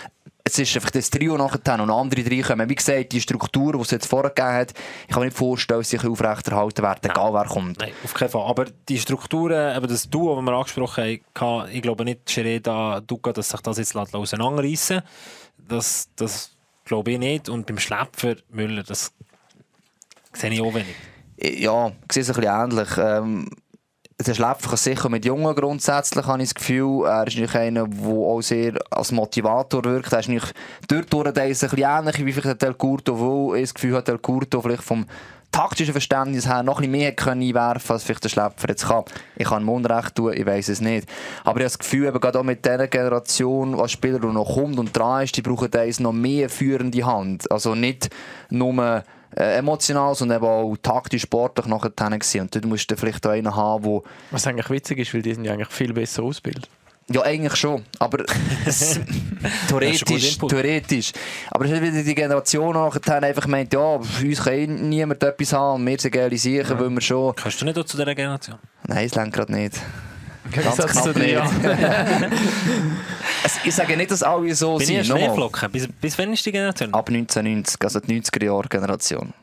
[0.43, 2.70] Es ist einfach das Trio nachher und andere drei kommen.
[2.70, 4.74] Wie gesagt, die Struktur, die es jetzt vorher gegeben hat,
[5.06, 7.80] ich kann mir nicht vorstellen, dass sie aufrechterhalten werden, egal wer kommt.
[7.80, 8.48] Nein, auf keinen Fall.
[8.48, 13.34] Aber die Strukturen, eben das Duo, das wir angesprochen haben, ich glaube nicht, Shereda, Duca,
[13.34, 15.02] dass sich das jetzt auseinanderreißen
[15.67, 16.52] das, das
[16.86, 17.50] glaube ich nicht.
[17.50, 19.12] Und beim Schläpfer Müller, das
[20.34, 20.96] sehe ich auch wenig.
[21.39, 22.89] Ja, ich sehe es ein bisschen ähnlich.
[22.98, 23.50] Ähm,
[24.25, 27.06] der Schläpfer kann sicher mit Jungen grundsätzlich, habe ich das Gefühl.
[27.06, 30.12] Er ist einer, der auch sehr als Motivator wirkt.
[30.12, 30.53] Er ist nicht
[30.88, 33.93] dort durch, der ist ein bisschen ähnlich wie vielleicht Del Curto, weil ich das Gefühl
[33.93, 35.06] habe, Del Curto vielleicht vom
[35.51, 39.06] taktischen Verständnis her noch ein bisschen mehr können einwerfen als vielleicht der Schläpfer jetzt kann.
[39.36, 41.08] Ich kann ihm Unrecht tun, ich weiß es nicht.
[41.43, 44.56] Aber ich habe das Gefühl, eben gerade auch mit dieser Generation, als Spieler, die noch
[44.56, 47.49] kommt und dran ist, die brauchen eins noch mehr führende Hand.
[47.51, 48.10] Also nicht
[48.49, 49.03] nur
[49.36, 52.42] äh, emotional, sondern eben auch taktisch, sportlich nachher gewesen.
[52.42, 55.34] Und dort musst du vielleicht auch einen haben, der Was eigentlich witzig ist, weil die
[55.34, 56.70] sind ja eigentlich viel besser ausgebildet.
[57.12, 57.84] ja, eigentlich schon.
[58.00, 58.24] Aber
[58.66, 59.00] es-
[59.68, 61.13] theoretisch, theoretisch.
[61.52, 64.68] Aber es ist wieder die Generation, die nachher einfach meint, ja, für uns kann eh
[64.68, 67.36] niemand etwas haben und wir sind geile Sicher, weil wir schon...
[67.36, 68.58] Kannst du nicht auch zu dieser Generation?
[68.88, 69.80] Nein, es lenkt gerade nicht.
[70.51, 71.49] Ganz knapp dir.
[73.43, 75.10] Es, ich sage nicht, dass alle so Bin ich sind.
[75.10, 75.27] nochmal.
[75.27, 75.71] Schneeflocken?
[75.71, 76.93] Bis, bis wann ist die Generation?
[76.93, 79.33] Ab 1990, also die 90er-Jahre-Generation.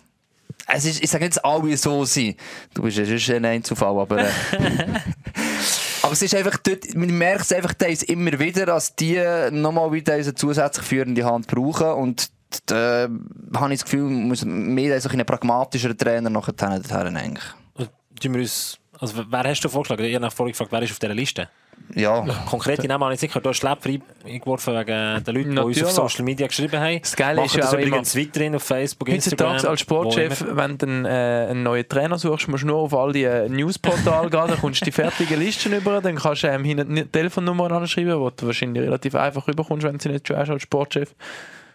[0.67, 2.37] Es ist, ich sage nicht, dass alle so sind.
[2.75, 4.19] Du bist ja schon ein Einzelfall, aber...
[4.19, 4.27] Äh,
[6.03, 7.75] aber es ist einfach dort, man merkt es einfach
[8.09, 12.31] immer wieder, dass die nochmal wieder eine zusätzlich führende Hand brauchen und
[12.67, 13.09] da
[13.55, 17.45] habe ich das Gefühl, muss mehr so ein pragmatischer Trainer nachher eigentlich.
[17.75, 17.91] Und
[18.21, 20.05] tun wir uns, also wer hast du vorgeschlagen?
[20.05, 21.49] Ich habe vorhin gefragt, wer ist auf dieser Liste?
[21.95, 23.45] Ja, Konkrete Namen habe ich nicht gehört.
[23.45, 23.91] Du hast Schlepper
[24.25, 25.91] eingeworfen wegen den Leuten, die uns auf.
[25.91, 27.01] Social Media geschrieben haben.
[27.01, 29.53] Das Geile Machen ist ja auch übrigens weiterhin auf Facebook, Instagram.
[29.53, 30.57] Heutzutage als Sportchef, immer.
[30.57, 31.09] wenn du einen, äh,
[31.51, 34.81] einen neuen Trainer suchst, musst du nur auf all die äh, Newsportale gehen, dann kommst
[34.81, 38.47] du die fertigen Listen über, dann kannst du ähm, hinten eine Telefonnummer anschreiben, die du
[38.47, 41.15] wahrscheinlich relativ einfach überkommst, wenn du sie nicht schon hast als Sportchef.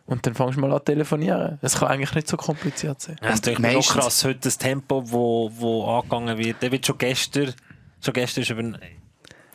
[0.09, 1.59] Und dann fängst du mal an zu telefonieren.
[1.61, 3.15] Das kann eigentlich nicht so kompliziert sein.
[3.21, 6.63] Ja, das ist schon krass, heute das Tempo, wo, wo angegangen wird.
[6.63, 7.53] Der wird schon gestern,
[8.03, 8.63] schon gestern ist über,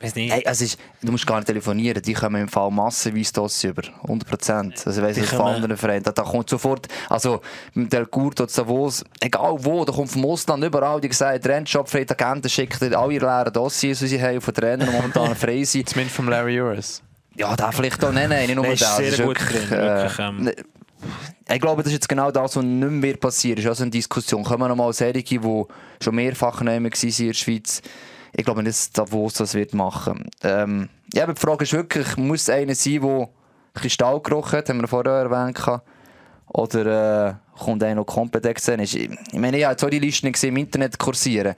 [0.00, 0.32] weiß nicht.
[0.32, 3.82] Hey, es ist, du musst gar nicht telefonieren, die kommen im Fall massenweise Dossier über.
[4.02, 4.86] 100 Prozent.
[4.86, 6.04] Also, ich weiss nicht von anderen Vereinen.
[6.04, 7.40] Da, da kommt sofort, also,
[7.72, 12.22] mit Del Curto, Davos, egal wo, da kommt vom Ausland überall, die gesagt, Rennshop, Freitag,
[12.22, 15.88] Agenten schickt alle leeren Dossiers, die sie haben, von Trainern, die momentan frei sind.
[15.88, 17.02] Zumindest vom Larry Uris.
[17.36, 18.96] Ja, da vielleicht auch, nein, nicht nur ist das.
[18.96, 20.42] sehr Es gut wirklich, drin, wirklich, äh, ähm.
[20.44, 20.54] ne-
[21.52, 23.58] ich glaube, das ist jetzt genau das, was nicht mehr passiert.
[23.58, 24.42] Ist also eine Diskussion.
[24.42, 27.82] Kommen noch mal solche, die schon mehrfach nehmen waren in der Schweiz.
[28.32, 30.24] Ich glaube nicht, dass Davos das wird machen.
[30.42, 33.28] Ähm, ja, aber die Frage ist wirklich, muss es einer sein, der
[33.74, 35.60] Kristallgeruch hat, haben wir vorher erwähnt.
[36.48, 38.80] Oder äh, kommt einer noch komplett extern?
[38.80, 41.54] Ist- Ich meine, ich habe jetzt auch die Listen gesehen, im Internet kursieren.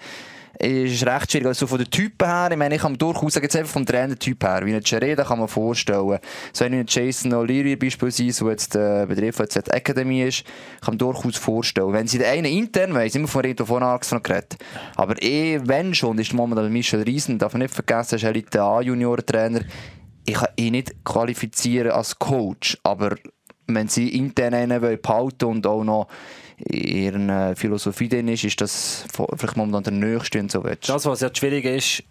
[0.59, 1.49] Ist recht schwierig.
[1.49, 4.43] Also von den Typen her, ich meine, ich kann durchaus sagen, jetzt einfach vom Trainertyp
[4.43, 6.19] her, wie ein Chereda kann man vorstellen.
[6.53, 10.45] So einen Jason O'Leary beispielsweise, der jetzt der Betrieb von Academy ist,
[10.81, 11.93] kann man durchaus vorstellen.
[11.93, 14.57] Wenn sie den einen intern weiss, immer von Reto von Arx noch geredet.
[14.95, 19.61] Aber eh, wenn schon, ist momentan Michel Riesen, darf man nicht vergessen, ist Elite A-Junioren-Trainer.
[20.25, 23.17] Ich kann ihn nicht qualifizieren als Coach, aber
[23.67, 26.09] wenn sie intern einen behalten und auch noch
[26.59, 30.89] in ihrer Philosophie drin ist, ist das vielleicht momentan der Nächste und so willst.
[30.89, 32.03] Das, was ja das Schwierige ist,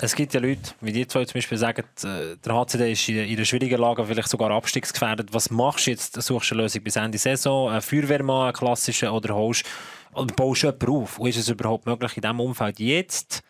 [0.00, 3.16] es gibt ja Leute, wie die zwei zum Beispiel sagen, äh, der HCD ist in
[3.16, 5.34] in einer schwierigen Lage, vielleicht sogar abstiegsgefährdet.
[5.34, 6.20] Was machst du jetzt?
[6.22, 9.66] Suchst du eine Lösung bis Ende Saison, einen Feuerwehrmann, einen klassischen, oder holst
[10.12, 11.18] oder baust du jemanden auf?
[11.18, 13.42] Und ist es überhaupt möglich in diesem Umfeld jetzt,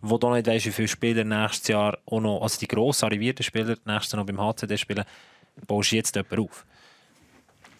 [0.00, 3.44] wo du nicht weißt, wie viele Spieler nächstes Jahr auch noch, also die grossen arrivierten
[3.44, 5.04] Spieler nächstes Jahr noch beim HCD spielen,
[5.68, 6.66] baust du jetzt jemanden auf?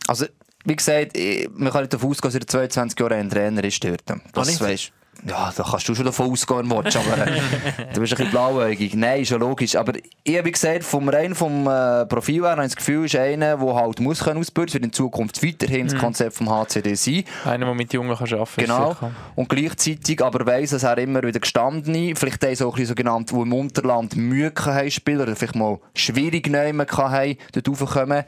[0.06, 0.26] Also,
[0.64, 3.82] wie gesagt, ich- man kann nicht davon ausgehen, dass er 22 Jahre ein Trainer ist
[3.84, 4.02] dort.
[4.32, 4.60] Das nicht?
[4.60, 4.92] weisst
[5.26, 7.40] ja, da kannst du schon davon ausgehen, Watch, aber äh,
[7.94, 8.94] du bist ein bisschen blauäugig.
[8.94, 9.74] Nein, ist ja logisch.
[9.76, 13.16] Aber ich habe gesagt, vom rein vom äh, Profil her habe ich das Gefühl, ist
[13.16, 17.24] einer, der halt muss können ausbilden, wird in Zukunft weiterhin das Konzept vom HCD sein.
[17.44, 18.66] Einer, der mit Jungen kann arbeiten kann.
[18.66, 18.96] Genau.
[19.36, 23.30] Und gleichzeitig aber weiss, dass er immer wieder gestanden vielleicht auch so ein bisschen sogenannt,
[23.30, 28.24] die im Unterland Mühe haben spielen oder vielleicht mal schwierig nehmen haben, dort raufkommen,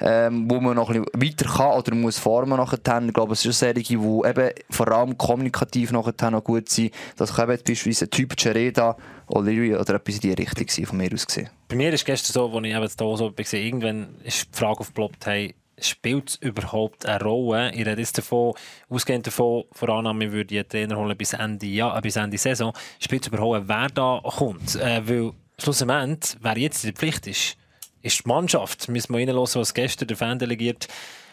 [0.00, 2.78] ähm, wo man noch ein bisschen weiter kann oder muss formen nachher.
[3.06, 6.92] Ich glaube, es eine Serie, die eben vor allem kommunikativ nachher noch gut sind.
[7.16, 8.96] Das kann eben beispielsweise ein Typ Chereda
[9.28, 11.50] O'Leary oder etwas in die Richtung sein, von mir aus gesehen.
[11.68, 14.80] Bei mir ist gestern so, als ich eben da so gesehen irgendwann ist die Frage
[14.80, 17.72] aufgeploppt, hey, spielt es überhaupt eine Rolle?
[17.72, 18.54] Ich rede jetzt davon,
[18.88, 22.38] ausgehend davon, vor Annahme, ich würde einen Trainer holen bis Ende, ja, äh, bis Ende
[22.38, 24.76] Saison, spielt es überhaupt wer da kommt?
[24.76, 27.56] Äh, weil schlussendlich, wer jetzt in der Pflicht ist,
[28.02, 28.88] ist die Mannschaft.
[28.88, 30.88] Müssen wir reinlassen, was gestern der Fan delegiert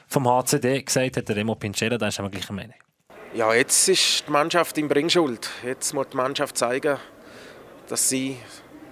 [0.07, 2.75] vom HCD gesagt hat, der Remo Pinchera, da ist wir gleicher Meinung.
[3.33, 5.49] Ja, jetzt ist die Mannschaft im Bringschuld.
[5.63, 6.97] Jetzt muss die Mannschaft zeigen,
[7.87, 8.37] dass sie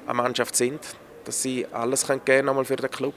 [0.05, 0.81] eine Mannschaft sind,
[1.23, 3.15] dass sie alles können geben können für den Club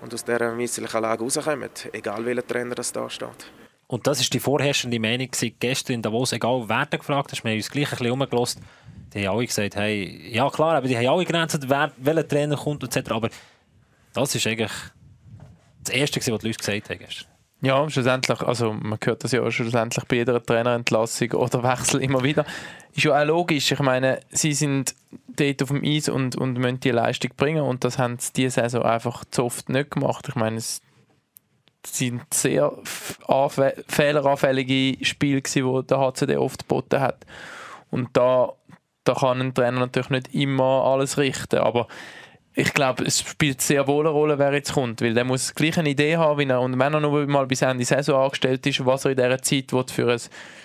[0.00, 3.50] und aus dieser misslichen Lage rauskommen, egal welcher Trainer das da steht.
[3.86, 7.50] Und das ist die vorherrschende Meinung gestern in Davos, egal wer da gefragt hat, wir
[7.50, 8.60] haben uns gleich ein bisschen umgelost.
[9.12, 12.56] Die haben alle gesagt, hey, ja klar, aber die haben alle Grenzen, wer, welcher Trainer
[12.56, 13.10] kommt etc.
[13.10, 13.28] Aber
[14.12, 14.72] das ist eigentlich
[15.84, 16.98] das Erste, was die Leute gesagt haben.
[17.62, 22.22] Ja, schlussendlich, also man hört das ja auch schlussendlich bei jeder Trainerentlassung oder Wechsel immer
[22.22, 22.46] wieder.
[22.94, 23.70] Ist ja auch logisch.
[23.70, 24.94] Ich meine, sie sind
[25.28, 28.62] dort auf dem Eis und, und müssen die Leistung bringen und das haben sie diese
[28.62, 30.26] Saison einfach zu oft nicht gemacht.
[30.28, 30.80] Ich meine, es
[31.86, 37.26] sind sehr fehleranfällige Spiele die der HCD oft geboten hat.
[37.90, 38.54] Und da,
[39.04, 41.88] da kann ein Trainer natürlich nicht immer alles richten, aber
[42.54, 45.78] ich glaube, es spielt sehr wohl eine Rolle, wer jetzt kommt, weil der muss gleich
[45.78, 48.84] eine Idee haben, wie er, und wenn er nur mal bis Ende Saison angestellt ist,
[48.84, 50.20] was er in dieser Zeit für ein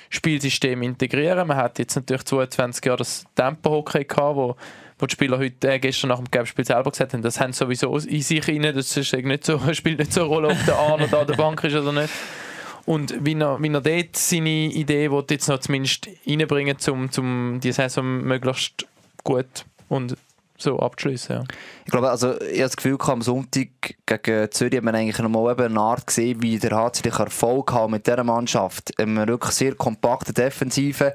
[0.10, 4.56] Spielsystem integrieren Man hat jetzt natürlich 22 Jahre das Tempo-Hockey gehabt, wo,
[4.98, 7.95] wo die Spieler heute, äh, gestern nach dem Gelbspiel selber gesagt haben, das haben sowieso
[7.98, 11.06] in sich rein, das ist nicht so, spielt nicht so eine Rolle, ob der Arno
[11.06, 12.13] da an der Bank ist oder nicht.
[12.86, 17.60] Und wie er, wie er dort seine Idee will, jetzt noch zumindest reinbringen, um, um
[17.60, 18.86] die Saison möglichst
[19.24, 20.15] gut und
[20.58, 21.36] so abzuschließen.
[21.36, 21.44] Ja.
[21.86, 23.68] Ich glaube, also ich habe das Gefühl, am Sonntag
[24.06, 27.89] gegen Zürich hat man eigentlich noch mal eine Art gesehen, wie der HCD Erfolg hat
[27.89, 28.98] mit dieser Mannschaft.
[29.00, 31.13] Eine wirklich sehr kompakte Defensive.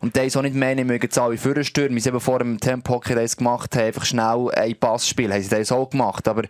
[0.00, 2.60] Und die haben auch nicht ich mögen jetzt alle vorstürmen, wie sie eben vor dem
[2.60, 6.28] Tempo-Hockey gemacht haben, einfach schnell ein Pass spielen, haben sie das auch gemacht.
[6.28, 6.42] Aber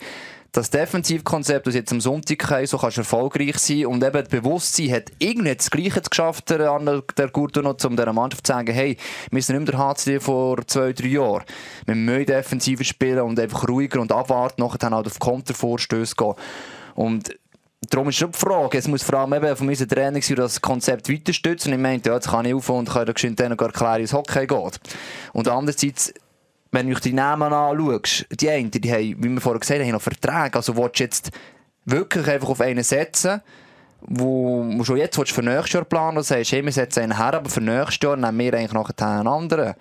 [0.52, 4.28] das Defensivkonzept, das jetzt am Sonntag haben, so kannst du erfolgreich sein und eben das
[4.28, 8.72] Bewusstsein hat irgendwie das Gleiche geschafft, der, der Gurto noch, um dieser Mannschaft zu sagen,
[8.72, 8.96] hey,
[9.30, 11.44] wir sind nicht mehr der HCD vor zwei, drei Jahren.
[11.84, 16.34] Wir müssen defensiver spielen und einfach ruhiger und abwarten, nachher dann halt auf Kontervorstöße gehen.
[16.94, 17.36] Und
[17.90, 21.08] Darum ist schon die Frage, es muss vor allem eben von unserem Trainer das Konzept
[21.08, 21.68] weiter stützen.
[21.68, 24.48] Und ich meinte, ja, jetzt kann ich auf und kann dann erklären, wie es Hockey
[24.48, 24.80] geht.
[25.32, 26.12] Und andererseits
[26.70, 30.02] wenn du die Namen anschaust, die einen, die haben, wie wir vorher gesagt haben, noch
[30.02, 30.56] Verträge.
[30.56, 31.30] Also willst du jetzt
[31.84, 33.40] wirklich einfach auf einen setzen,
[34.02, 37.34] wo du schon jetzt für nächstes Jahr planen und sagst, hey, wir setzen einen her,
[37.34, 39.74] aber für nächstes Jahr nehmen wir eigentlich noch einen anderen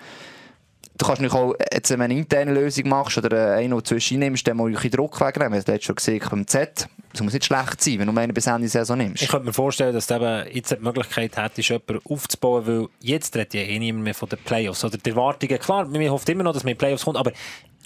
[0.98, 4.20] du kannst nicht auch, jetzt, wenn du eine interne Lösung machst oder eine, die zwischen
[4.20, 5.54] nimmst, dann muss ich Druck wegnehmen.
[5.54, 6.88] Wir haben es schon gesehen beim Z.
[7.18, 9.24] Das muss nicht schlecht sein, wenn du einen bis Ende Saison nimmst.
[9.24, 13.36] Ich könnte mir vorstellen, dass du eben jetzt die Möglichkeit hättest, jemanden aufzubauen, weil jetzt
[13.36, 14.86] redet ja eh niemand mehr von den Playoffs.
[14.86, 17.32] Oder die Erwartungen, klar, man hofft immer noch, dass man in Playoffs kommt, aber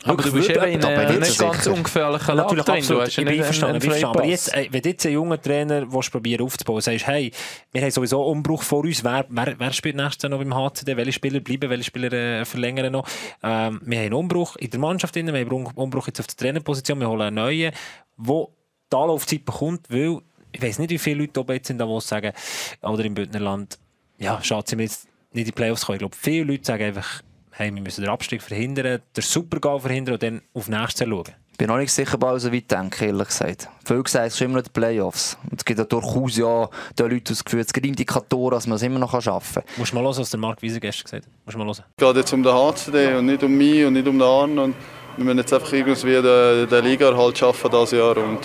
[0.03, 3.07] aber du bist eben in einem nicht ganz ungefährlichen Lage Natürlich, absolut.
[3.07, 4.03] Ich bin einverstanden.
[4.03, 7.31] Aber jetzt, äh, wenn jetzt ein junger Trainer probieren aufzubauen, sagst, hey,
[7.71, 10.97] wir haben sowieso Umbruch vor uns, wer, wer, wer spielt nächstes Jahr noch beim HCD,
[10.97, 13.07] welche Spieler bleiben, welche Spieler äh, verlängern noch.
[13.43, 16.35] Ähm, wir haben einen Umbruch in der Mannschaft, wir haben einen Umbruch jetzt auf der
[16.37, 17.71] Trainerposition, wir holen einen neuen,
[18.17, 18.47] der
[18.91, 20.19] die Anlaufzeit bekommt, weil
[20.51, 22.33] ich weiß nicht, wie viele Leute oben jetzt in Davos sagen,
[22.81, 23.79] oder im Bündnerland,
[24.17, 25.95] ja, schade, sind wir jetzt nicht in die Playoffs kommen.
[25.95, 30.15] Ich glaube, viele Leute sagen einfach, hey, wir müssen den Abstieg verhindern, den Supergau verhindern
[30.15, 31.25] und dann auf nächstes schauen.
[31.51, 33.69] Ich bin noch nicht sicher, ob so weit denke, ehrlich gesagt.
[33.85, 35.37] Viel gesagt, es ist immer noch die Playoffs.
[35.43, 38.77] Und es gibt ja durchaus ja den Leuten das Gefühl, es gibt Indikatoren, dass man
[38.77, 39.63] es immer noch schaffen kann.
[39.77, 41.33] Musst du mal hören, was der Marc Wieser gestern gesagt hat.
[41.45, 41.85] Musst mal hören.
[41.97, 44.61] Es geht jetzt um den HCD und nicht um mich und nicht um den Arne.
[44.63, 44.75] Und
[45.17, 48.39] wir müssen jetzt einfach irgendwie den, den Liga halt schaffen dieses Jahr und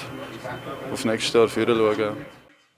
[0.92, 2.16] auf nächstes Jahr führen schauen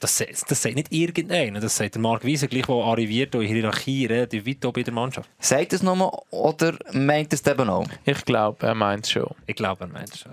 [0.01, 4.07] das, das sagt nicht irgendeiner, das sagt der Marc Wieser, gleich, der arriviert in Hierarchie
[4.07, 5.29] relativ weit oben in der Mannschaft.
[5.41, 7.89] Sagt es nochmal oder meint es eben auch?
[8.05, 9.35] Ich glaube, er meint es schon.
[9.47, 10.33] Ich glaube, er meint es schon.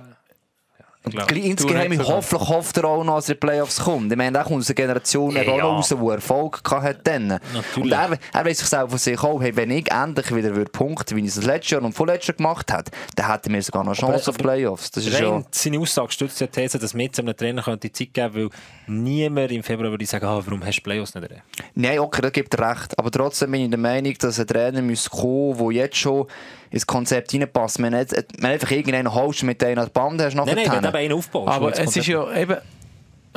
[1.33, 4.11] Insgeheim hoffentlich hofft er auch noch, dass er in die Playoffs kommt.
[4.11, 6.99] Ich meine, da kommt aus einer Generation ja, auch noch raus, die Erfolg hatte.
[7.03, 7.39] Dann.
[7.75, 10.71] Und er, er weiß sich selber von sich auch, hey, wenn ich endlich wieder würde
[10.71, 13.61] punkten, wie ich es das letzte Jahr und vorletztes Jahr gemacht habe, dann hätten wir
[13.61, 14.91] sogar noch Chance auf Playoffs.
[14.91, 15.45] Das ist schon...
[15.51, 18.49] Seine Aussage stützt die These, dass wir jetzt einem Trainer die Zeit geben weil
[18.87, 21.29] niemand im Februar würde sagen, ah, warum hast du Playoffs nicht?
[21.75, 22.97] Nein, okay, das gibt er recht.
[22.97, 26.27] Aber trotzdem bin ich der Meinung, dass ein Trainer muss kommen der jetzt schon
[26.75, 27.79] ins Konzept reinpasst.
[27.79, 30.35] Man nicht, man einfach irgendeinen holst mit der Band hast.
[30.35, 31.47] Nein, nein, wenn du einen aufbaust.
[31.47, 32.57] Aber es ist ja eben...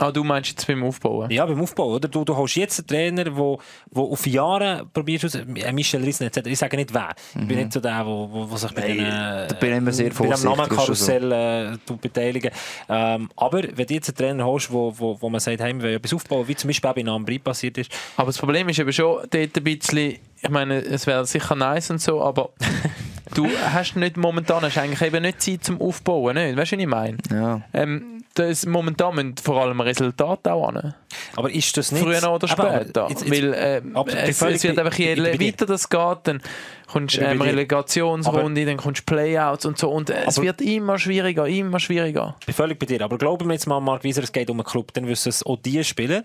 [0.01, 1.31] Ah, du meinst jetzt beim Aufbauen?
[1.31, 1.95] Ja, beim Aufbauen.
[1.95, 2.09] Oder?
[2.09, 3.59] Du, du hast jetzt einen Trainer, der wo,
[3.91, 6.47] wo auf Jahre probiert, äh, Michel Riesen etc.
[6.47, 7.15] Ich sage nicht wer.
[7.31, 7.63] Ich bin mhm.
[7.65, 10.11] nicht so der, wo, wo, wo sich bei den, da bin immer sehr.
[10.11, 12.51] Bei dem Namenkarussell äh, beteiligen.
[12.89, 15.83] Ähm, aber wenn du jetzt einen Trainer hast, wo, wo, wo man sagt, hey, wir
[15.83, 17.91] wollen etwas aufbauen, wie zum Beispiel auch bei Nambri passiert ist.
[18.17, 21.91] Aber das Problem ist eben schon dort ein bisschen, ich meine, es wäre sicher nice
[21.91, 22.51] und so, aber
[23.35, 26.57] du hast nicht momentan hast eigentlich eben nicht Zeit zum Aufbauen, nicht?
[26.57, 27.19] Weißt du, was ich meine?
[27.31, 27.63] Ja.
[27.73, 30.95] Ähm, das, momentan müssen vor allem Resultate auch an.
[31.37, 32.03] Aber ist das nicht...
[32.03, 33.09] Früher oder Aber- später.
[33.09, 36.43] jetzt- jetzt- Weil äh, aber es, es wird einfach je weiter das geht, dann
[36.87, 37.41] kommst du ähm.
[37.43, 39.91] Relegationsrunde, dann kommst du Playouts und so.
[39.91, 42.37] Und äh, es Aber- wird immer schwieriger, immer schwieriger.
[42.41, 43.03] Ich bin völlig bei dir.
[43.03, 45.45] Aber glauben wir jetzt mal, Mark Wieser, es geht um einen Club, dann wissen es
[45.45, 46.25] auch die Spieler.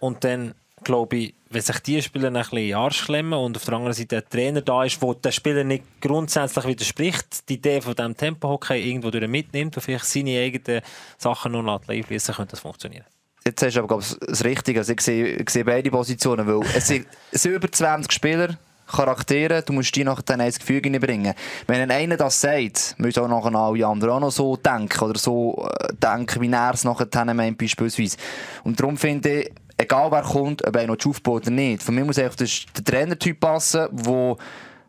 [0.00, 3.56] Und dann glaube ich, wenn sich die Spieler ein bisschen in den Arsch klemmen und
[3.56, 7.54] auf der anderen Seite ein Trainer da ist, der den Spieler nicht grundsätzlich widerspricht, die
[7.54, 10.82] Idee von diesem Tempo-Hockey irgendwo durch mitnimmt und vielleicht seine eigenen
[11.16, 13.04] Sachen noch lässt einfließen, könnte das funktionieren.
[13.46, 14.80] Jetzt hast du aber glaub, ich, das Richtige.
[14.80, 16.46] Also ich, sehe, ich sehe beide Positionen.
[16.46, 20.58] Weil es sind, es sind über 20 Spieler, Charaktere, du musst die nachher dann ins
[20.58, 21.34] Gefüge reinbringen.
[21.66, 25.68] Wenn einer das sagt, müssen auch nachher alle anderen auch noch so denken oder so
[25.80, 28.16] äh, denken, wie er es nachher meint, beispielsweise.
[28.62, 29.52] Und darum finde ich,
[29.84, 32.84] egal wer kommt, ob er noch aufbaut oder nicht, von mir muss einfach der, der
[32.84, 34.36] Trainertyp passen, der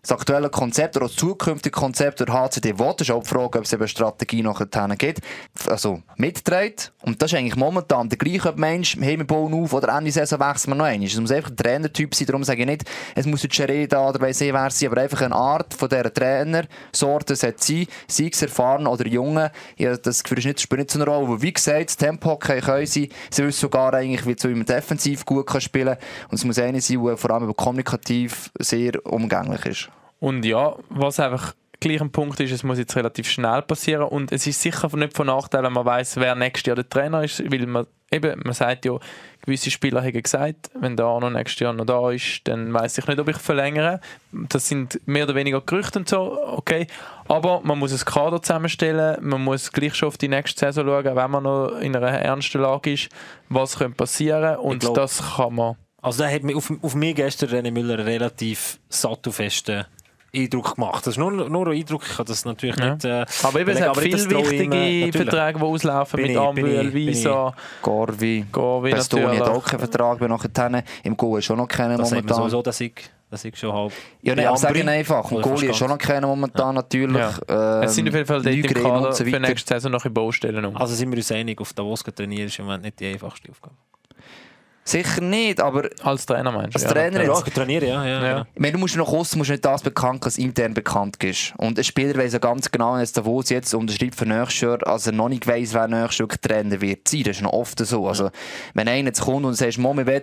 [0.08, 2.94] das aktuelle Konzept oder das zukünftige Konzept der HCD will.
[3.00, 5.22] Ist auch die Frage, ob es eben Strategie nachher gibt.
[5.68, 6.94] Also mitträgt.
[7.02, 8.98] Und das ist eigentlich momentan der gleiche Mensch.
[9.00, 11.08] Hey, wir bauen auf oder Ende Saison wechseln wir noch einmal.
[11.08, 12.28] Es muss einfach ein Trainertyp sein.
[12.28, 12.84] Darum sage ich nicht,
[13.16, 16.14] es muss Schere da oder weiss ich wer sein, aber einfach eine Art von dieser
[16.14, 17.88] Trainersorte sollte sein.
[18.08, 19.52] Sei es erfahren oder junge.
[19.78, 21.30] Ja, das Gefühl ist nicht, spielt nicht so eine Rolle.
[21.30, 23.10] Weil, wie gesagt, das Tempo-Hockey können sie.
[23.32, 25.98] Sie wissen sogar eigentlich, wie so im Defensiv gut kann spielen
[26.30, 29.90] Und es muss einer sein, der vor allem kommunikativ sehr umgänglich ist.
[30.20, 34.32] Und ja, was einfach gleich ein Punkt ist, es muss jetzt relativ schnell passieren und
[34.32, 37.44] es ist sicher nicht von Nachteil, wenn man weiß, wer nächstes Jahr der Trainer ist,
[37.52, 38.98] weil man eben, man sagt ja,
[39.42, 43.08] gewisse Spieler haben gesagt, wenn der Arno nächstes Jahr noch da ist, dann weiß ich
[43.08, 44.00] nicht, ob ich verlängere.
[44.32, 46.88] Das sind mehr oder weniger Gerüchte und so, okay.
[47.28, 51.16] Aber man muss ein Kader zusammenstellen, man muss gleich schon auf die nächste Saison schauen,
[51.16, 53.10] wenn man noch in einer ernsten Lage ist,
[53.50, 55.76] was könnte passieren und glaub- das kann man.
[56.02, 59.86] Also der hat mich auf, auf mich gestern René Müller relativ sattelfesten
[60.44, 61.06] Eindruck gemacht.
[61.06, 62.94] Das ist nur, nur ein Eindruck, ich kann das natürlich Ja.
[62.94, 63.06] nicht...
[63.06, 65.16] Äh, Aber eben, es hat das viele äh, wichtige natürlich.
[65.16, 70.30] Verträge, die auslaufen Bin mit bin Visa, Gorvi, Gorvi Pestoni hat auch keinen Vertrag mehr
[70.30, 70.84] nachher.
[71.04, 72.38] Im Goal ist schon noch keinen Das momentan.
[72.38, 72.94] sowieso, dass ich,
[73.30, 73.92] dass ich schon halb...
[74.22, 75.32] Ja, nein, aber sagen einfach.
[75.32, 77.18] Und Oder Goalie ist schon noch keinen momentan natürlich.
[77.18, 77.80] Ja.
[77.80, 80.06] Ähm, Es sind auf jeden Fall dort im Kader und so für nächste Saison noch
[80.06, 80.76] in Baustellen um.
[80.78, 83.76] Also sind wir uns einig, auf Davos trainieren ist im Moment nicht die einfachste Aufgabe.
[84.88, 86.80] Sicher nicht, aber Als Trainer meinst du?
[86.84, 87.28] Als Trainer ja.
[87.28, 87.48] Ja, jetzt.
[87.48, 88.06] ich trainiere, ja.
[88.06, 88.34] ja, Ja.
[88.34, 88.46] genau.
[88.54, 91.54] Ich meine, du musst nach außen musst nicht das bekannt, was intern bekannt ist.
[91.58, 94.88] Und ein Spieler weiss ja ganz genau, wenn jetzt Davos jetzt unterschreibt für nächstes Jahr,
[94.88, 97.24] also noch nicht weiss, wer nächstes Jahr Trainer wird sein.
[97.24, 98.08] Das ist noch oft so.
[98.08, 98.30] Also,
[98.76, 100.22] wenn einer jetzt kommt und sagt, Mom, wir wollen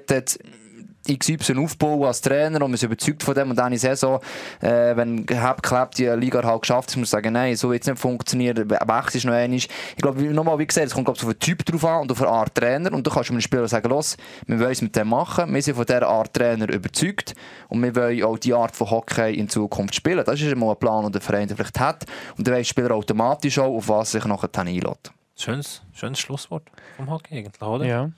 [1.07, 4.21] XY aufbauen als Trainer und man ist überzeugt von dem und dann in der Saison,
[4.61, 7.83] äh, wenn Hab klappt, die Liga halt geschafft ist, muss man sagen, nein, so wird
[7.83, 9.57] es nicht funktionieren, wechselst ist noch einmal.
[9.57, 12.01] Ich glaube, wie- nochmal, wie gesagt, es kommt glaub, ich, auf den Typ drauf an
[12.03, 14.83] und auf eine Art Trainer und du kannst einem Spieler sagen, los, wir wollen es
[14.83, 17.35] mit dem machen, wir sind von dieser Art Trainer überzeugt
[17.69, 20.23] und wir wollen auch die Art von Hockey in Zukunft spielen.
[20.25, 22.05] Das ist mal ein Plan, den der Verein vielleicht hat
[22.39, 25.11] und dann weiss der Spieler automatisch auch, auf was sich nachher dann einlädt.
[25.37, 26.63] Schönes, schönes Schlusswort
[26.97, 27.85] vom Hockey eigentlich, oder?
[27.85, 28.11] Ja.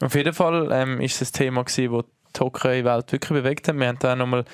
[0.00, 2.04] Auf jeden Fall ähm, ist es ein Thema, gewesen, das
[2.36, 3.76] die Hockey-Welt wirklich bewegt hat.
[3.76, 4.44] Wir haben da nochmal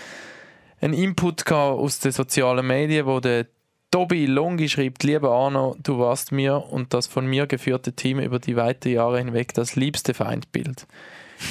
[0.81, 3.47] einen Input aus den sozialen Medien, wo der
[3.91, 8.41] Tobi Longi schreibt, lieber Arno, du warst mir und das von mir geführte Team über
[8.41, 10.87] die weiten Jahre hinweg das liebste Feindbild.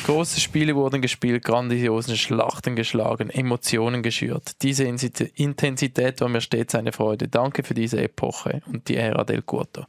[0.05, 4.61] Große Spiele wurden gespielt, grandiosen Schlachten geschlagen, Emotionen geschürt.
[4.61, 7.27] Diese Intensität war mir stets eine Freude.
[7.27, 9.85] Danke für diese Epoche und die Ära del Curto.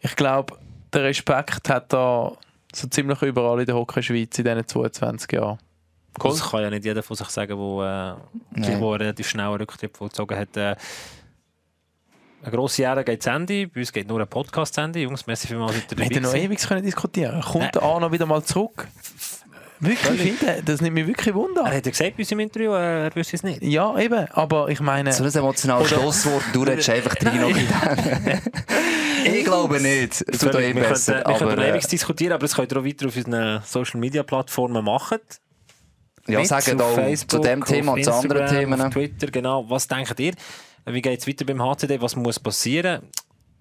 [0.00, 0.56] Ich glaube,
[0.92, 2.38] der Respekt hat da
[2.74, 5.58] so ziemlich überall in der Hockey-Schweiz in diesen 22 Jahren.
[6.18, 8.18] Das kann ja nicht jeder von sich sagen, der
[8.56, 10.56] äh, wo relativ schnell einen Rücktritt vollzogen hat.
[10.56, 10.76] Äh,
[12.42, 15.00] eine grosse Ära geht zu Ende, bei uns geht nur ein Podcast zu Ende.
[15.00, 18.10] Jungs, merci vielmals, dass ihr Wir dabei hätten noch ewig können diskutieren Kommt der Arno
[18.10, 18.88] wieder mal zurück?
[19.80, 21.62] Wirklich, ich finde, das nimmt mich wirklich Wunder.
[21.62, 23.62] Er hat ja gesagt bei uns im Interview, äh, er wüsste es nicht.
[23.62, 25.10] Ja, eben, aber ich meine...
[25.12, 27.66] So ein emotionales Schlusswort, du redest einfach rein noch in
[29.24, 30.22] Ich glaube nicht.
[30.26, 31.16] Es tut auch eh wir besser.
[31.16, 34.00] wir könnten Aber, ewig äh, diskutieren, aber das könnt ihr auch weiter auf unseren Social
[34.00, 35.18] Media Plattformen machen.
[36.26, 38.80] ja, Mit sagen auf auch zu dem Thema und zu anderen Themen.
[38.80, 39.68] Auf Twitter, genau.
[39.68, 40.34] Was denkt ihr?
[40.86, 42.00] Wie geht es weiter beim HCD?
[42.00, 43.02] Was muss passieren?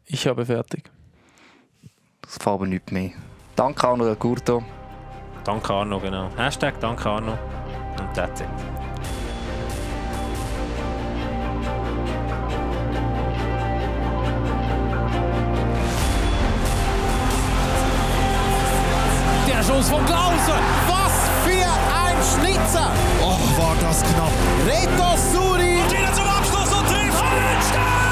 [0.06, 0.84] Ich habe fertig.
[2.22, 3.12] Das fällt aber nicht mehr.
[3.56, 4.64] Danke Arno Del Curto.
[5.50, 6.30] Danke Arno, genau.
[6.38, 7.32] Hashtag Danke Arno.
[7.32, 8.48] Und that's it.
[19.48, 20.60] Der Schuss von Klausen.
[20.88, 21.13] Was
[21.44, 21.65] für
[21.96, 22.92] ein Schnitzer.
[23.19, 24.32] Oh, war das knapp.
[24.67, 25.82] Reto Suri.
[25.82, 27.23] Und wieder zum Abschluss und trifft.
[27.23, 28.09] Hallenstein!